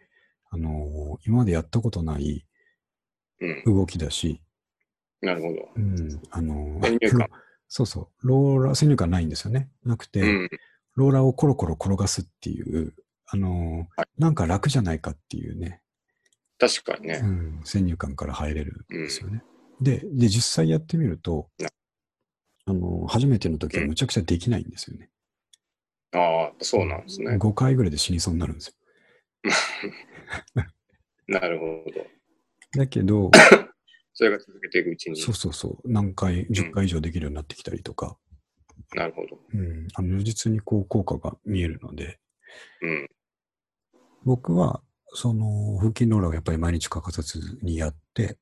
[0.50, 2.46] あの、今までやったことない
[3.40, 3.64] うん。
[3.66, 4.42] 動きだし、
[5.22, 5.70] なるほど。
[5.76, 7.28] うん、あの、先入観
[7.68, 9.70] そうそう、ローラー、先入観ないんですよね。
[9.84, 10.50] なくて、うん。
[10.96, 12.96] ローラーをコロコロ転がすっていう、
[13.28, 15.84] あの、はいなんか楽じゃないかっていうね、
[16.58, 17.28] 確かにねう。
[17.28, 19.44] ん、先入観から入れるんですよね。
[19.80, 21.70] でで、実際やってみるとな、
[22.66, 25.12] あの、初めての時はむちゃくちゃできないんですよね。
[26.14, 27.38] ああ、そうなんですね。
[27.38, 28.74] 5回ぐらいで死にそうになるんですよ。
[31.28, 32.80] なるほど。
[32.80, 33.32] だけど、
[34.14, 35.20] それが続けていくうちに。
[35.20, 38.18] そうそうそう、何回、10回以上できるようになってきたりとか、
[38.94, 39.40] なるほど。
[39.54, 42.20] うん、あの如実にこう効果が見えるので、
[42.82, 43.08] うん。
[44.24, 44.82] 僕は、
[45.14, 48.38] その、腹筋ローラーをやっぱり毎日欠かさずにやって、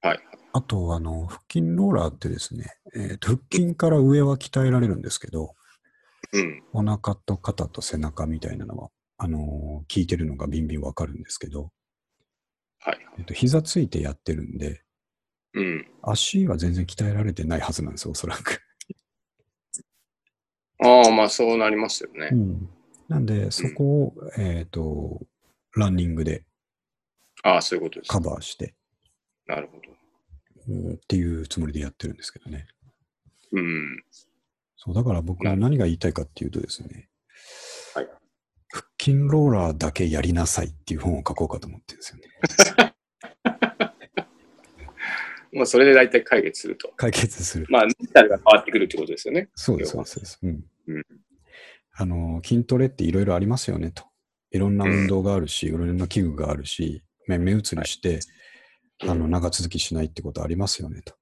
[0.00, 0.20] はい。
[0.52, 5.54] あと、あの、腹筋ローラーってですね、えーと腹筋から上は鍛えられるんですけど、
[6.32, 6.62] うん。
[6.72, 11.70] お腹と肩と背中みたいなのは、あのー効いてるのがビンビンわかるんですけど、
[12.80, 12.98] はい。
[13.18, 14.82] えっと、膝ついてやってるんで、
[15.54, 15.86] うん。
[16.02, 18.62] 足は全然鍛えられてないはずなんですよ、おそらく。
[20.80, 22.34] ああ、まあそうなりますよねう。
[22.34, 22.68] ん。
[23.08, 25.20] なんで、そこを、えっ、と、
[25.76, 26.44] ランニングで
[27.42, 28.20] ああ、そういうことですカ。
[28.20, 28.74] バーして、
[29.46, 29.82] なるほど。
[30.68, 32.66] うんっていうつもりでやってるんですけどね。
[33.52, 34.04] うん。
[34.84, 37.08] そう、だから僕は何が言いたいかっていうとですね、
[37.94, 38.08] はい
[38.74, 42.24] 腹筋ローラーだけやりなさいっていう本を書こうかと思ってるんですよね。
[45.52, 46.90] まあそれで大体解決すると。
[46.96, 47.66] 解決する。
[47.68, 49.50] まあ、メンタルが変わってくるってことですよね。
[49.54, 50.24] そうです、そうです。
[50.24, 51.04] そうんうん
[51.94, 54.04] あの、筋トレっていろいろありますよねと。
[54.50, 58.20] いろんな運動があるし、いろんな器具があるし、目目移りして、
[59.06, 61.14] あの、長続きしないってことありますよねと。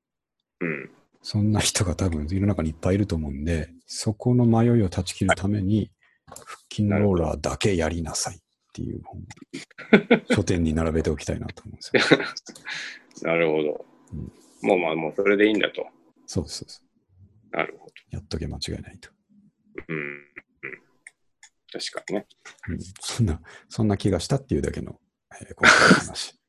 [0.61, 0.91] うん。
[1.23, 5.91] そんな人が多分世の中にいっぱいいると思うんで、そこの迷いを断ち切るために、
[6.27, 8.39] 腹筋ローラーだけやりなさいっ
[8.73, 9.25] ていう本を
[10.35, 12.19] 書店に並べておきたいなと思うんですよ。
[13.29, 14.69] なるほどうん。
[14.69, 15.87] もうまあ、もうそれでいいんだと。
[16.27, 16.85] そうです、そうです。
[17.51, 17.93] なるほど。
[18.11, 19.11] やっとけ間違いないと。
[19.89, 19.97] うん。
[19.97, 20.23] うん。
[21.73, 22.27] 確かにね。
[22.69, 25.01] うん、そんな、そんな気がしたっていうだけの、
[25.41, 26.40] えー今回の話。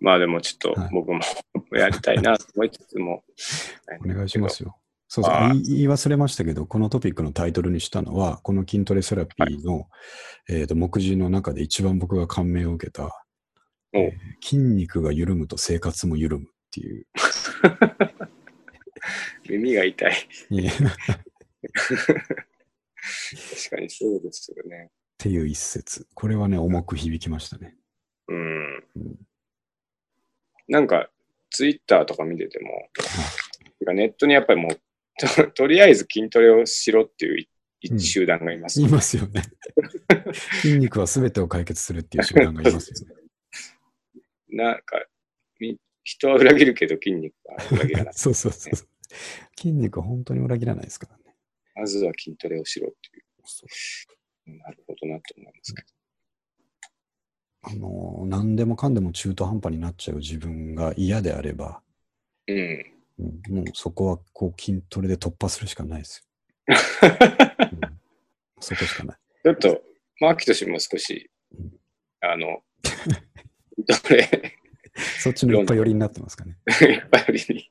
[0.00, 1.20] まあでもちょっとはい僕も
[1.72, 3.24] やりたいなと思いつつも。
[4.04, 4.78] お願いしますよ。
[5.10, 9.88] そうそう言い忘れましたけど、このトピックのタイトルにしたのは、この筋トレセラピーの、
[10.50, 13.24] えーと目次の中で一番僕が感銘を受けた、
[13.94, 17.06] おえー筋肉が緩むと生活も緩むっていう。
[19.48, 20.12] 耳が痛い。
[23.30, 24.90] 確かにそうですよね。
[25.16, 26.06] ていう一節。
[26.14, 27.74] これはね、重く響きましたね。
[28.28, 29.16] うんうん。
[30.68, 31.10] なんか、
[31.50, 32.88] ツイッターとか見てても、
[33.94, 34.80] ネットにやっぱりもう、
[35.18, 37.48] と とりあえず筋トレをしろっていうい
[37.90, 39.42] うん集団がいます、言いますよね。
[40.62, 43.14] 筋肉は全てを解決するっていう集団がいますよね。
[44.50, 45.04] なんか、
[45.60, 48.14] み人は裏切るけど筋肉は裏切らない。
[48.16, 48.88] そうそうそうそう。
[49.56, 51.36] 筋肉は本当に裏切らないですからね。
[51.74, 53.28] まずは筋トレをしろっていう。
[54.58, 55.97] なるほどなと思いますけど。
[57.70, 61.82] あの、何でもかんでも中途半端になっちゃう自分が嫌であれば、
[62.46, 62.56] うん。
[62.56, 66.24] うんもうそこはこう筋トレで突破するしかないです
[66.68, 66.74] よ。
[67.72, 67.98] うん
[68.60, 69.16] そこしかない。
[69.44, 69.80] ちょっと、
[70.20, 71.72] マーキト氏も少しうん、
[72.20, 72.62] あの、
[73.86, 74.58] 筋トレ、
[75.20, 76.58] そっちのいっぱい寄りになってますかね。
[76.66, 77.70] いっぱいよりに。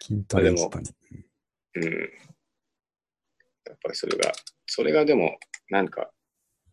[0.00, 0.90] 筋トレあでも一般に。
[1.74, 1.84] うん。
[1.84, 4.32] やっぱりそれが、
[4.66, 6.10] それがでも、なんか、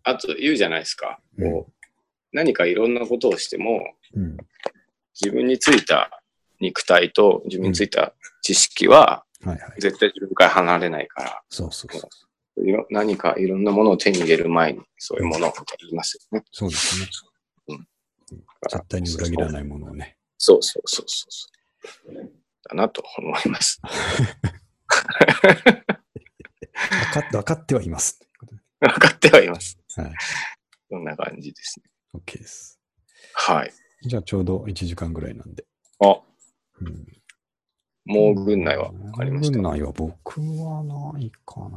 [0.10, 1.20] あと言うじゃないですか。
[1.40, 1.88] こう、
[2.34, 3.82] 何かいろんなことをしても、
[4.16, 4.38] うん。
[5.22, 6.24] 自分についた
[6.62, 9.26] 肉体と自分についた知識は。
[9.80, 12.10] 絶対自分から離れないから、そうそうそう。
[12.90, 16.44] 何かいろんなものを手に入れる前に、そういうものを言いますよね。
[16.52, 17.08] そうですね。
[17.70, 17.88] うん
[18.70, 20.18] 絶対に裏切らないものをね。
[20.38, 21.48] そうそうそうそうそ
[22.12, 22.32] う。
[22.70, 23.82] だなと思います。
[26.80, 28.20] 分かっ分かってはいます。
[28.82, 29.78] 分かってはいます。
[29.96, 30.14] はい。
[30.90, 31.90] そんな感じですね。
[32.16, 32.80] OK です。
[33.34, 33.74] はい。
[34.04, 35.66] じゃあちょうど1時間ぐらいなんで。
[36.00, 36.22] あ、
[36.82, 37.06] うん、
[38.06, 39.60] もう軍内はありました。
[39.60, 41.68] 軍内は僕はないかな。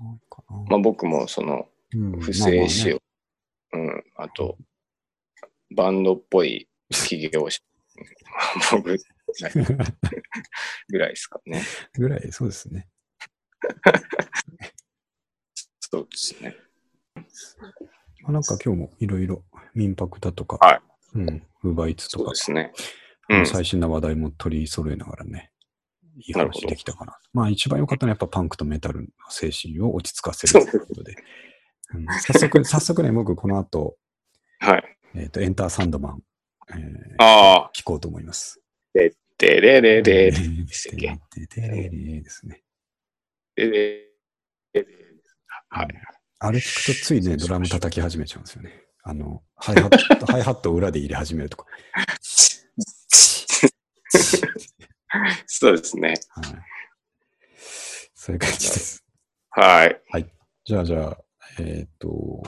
[0.00, 0.56] ないかな。
[0.68, 3.00] まあ僕もそのうん不正詞まを、
[3.72, 4.58] うん、あと、
[5.74, 7.46] バンドっぽい企業
[8.72, 9.00] 僕、は い
[10.88, 11.62] ぐらいですかね。
[11.94, 12.88] ぐらい、そうですね。
[15.80, 16.56] そうですね。
[18.22, 19.44] まあ、なんか今日もいろいろ
[19.74, 20.80] 民泊だとか、はい
[21.14, 22.72] うん、ウーバーイーツとかで、すね。
[23.28, 23.46] うん。
[23.46, 25.50] 最新な話題も取り揃えながらね、
[26.18, 27.18] いい話できたかな。
[27.32, 31.14] まあ一番良かったのはやっぱパンクとメタルの精神を落ち着かせるということで。
[31.14, 31.20] うん
[32.06, 33.96] 早速、 早速ね、僕この後、
[34.60, 34.96] はい。
[35.14, 36.22] えっ、と、エンターサンドマン、
[36.70, 38.60] えーああ、聞こうと思います。
[38.92, 42.62] でれれで、ですっけででれれですね。
[43.56, 44.06] でれ
[44.74, 44.86] れ
[45.68, 45.88] はい。
[46.38, 48.82] あれ聞くとついね、ドラム叩き始めちゃうんですよね。
[49.02, 51.66] あの、ハイハット、 ハイハットを裏で入れ始めるとか。
[55.46, 56.14] そうですね。
[56.28, 56.44] はい。
[58.14, 59.04] そういう感じです。
[59.50, 60.00] はい。
[60.64, 61.18] じゃあじゃあ、
[61.58, 62.42] えっ、と、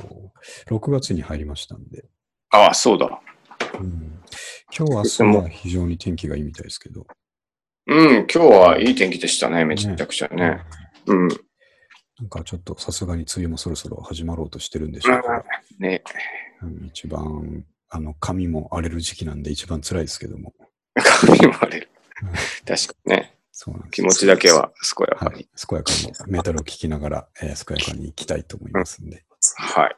[0.69, 2.05] 6月に入りましたんで、
[2.51, 3.21] ああ、そうだ。
[3.81, 4.23] うん、
[4.77, 7.07] 今日は朝は非常に天気がいいみたいですけど。
[7.87, 9.65] うん、今日はいい天気でしたね。
[9.65, 10.61] めちゃくちゃね。
[11.07, 11.29] うん。
[11.29, 11.35] な
[12.27, 15.35] んかちょっとさすがに梅雨もそろそろ始まろうとしてるんでしょうけど、
[15.79, 16.03] ね。
[16.63, 20.53] うん一番、あの、髪も荒れる時期なんで一番辛いですけども。
[20.95, 21.89] 髪も荒れる
[22.23, 22.29] うん。
[22.65, 23.37] 確かにね。
[23.51, 25.49] そうなん気持ちだけは健やかにはい。。
[25.69, 25.93] 健やか
[26.27, 29.25] にメタルを聴きながら、えー健やかに行きたいと思いますんで。
[29.59, 29.97] はい。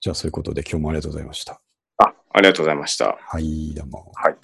[0.00, 1.58] じゃあそういうことで今日もありがとうございました。
[1.96, 3.16] あ、ありがとうございました。
[3.18, 4.12] はい、どうも。
[4.14, 4.36] はい。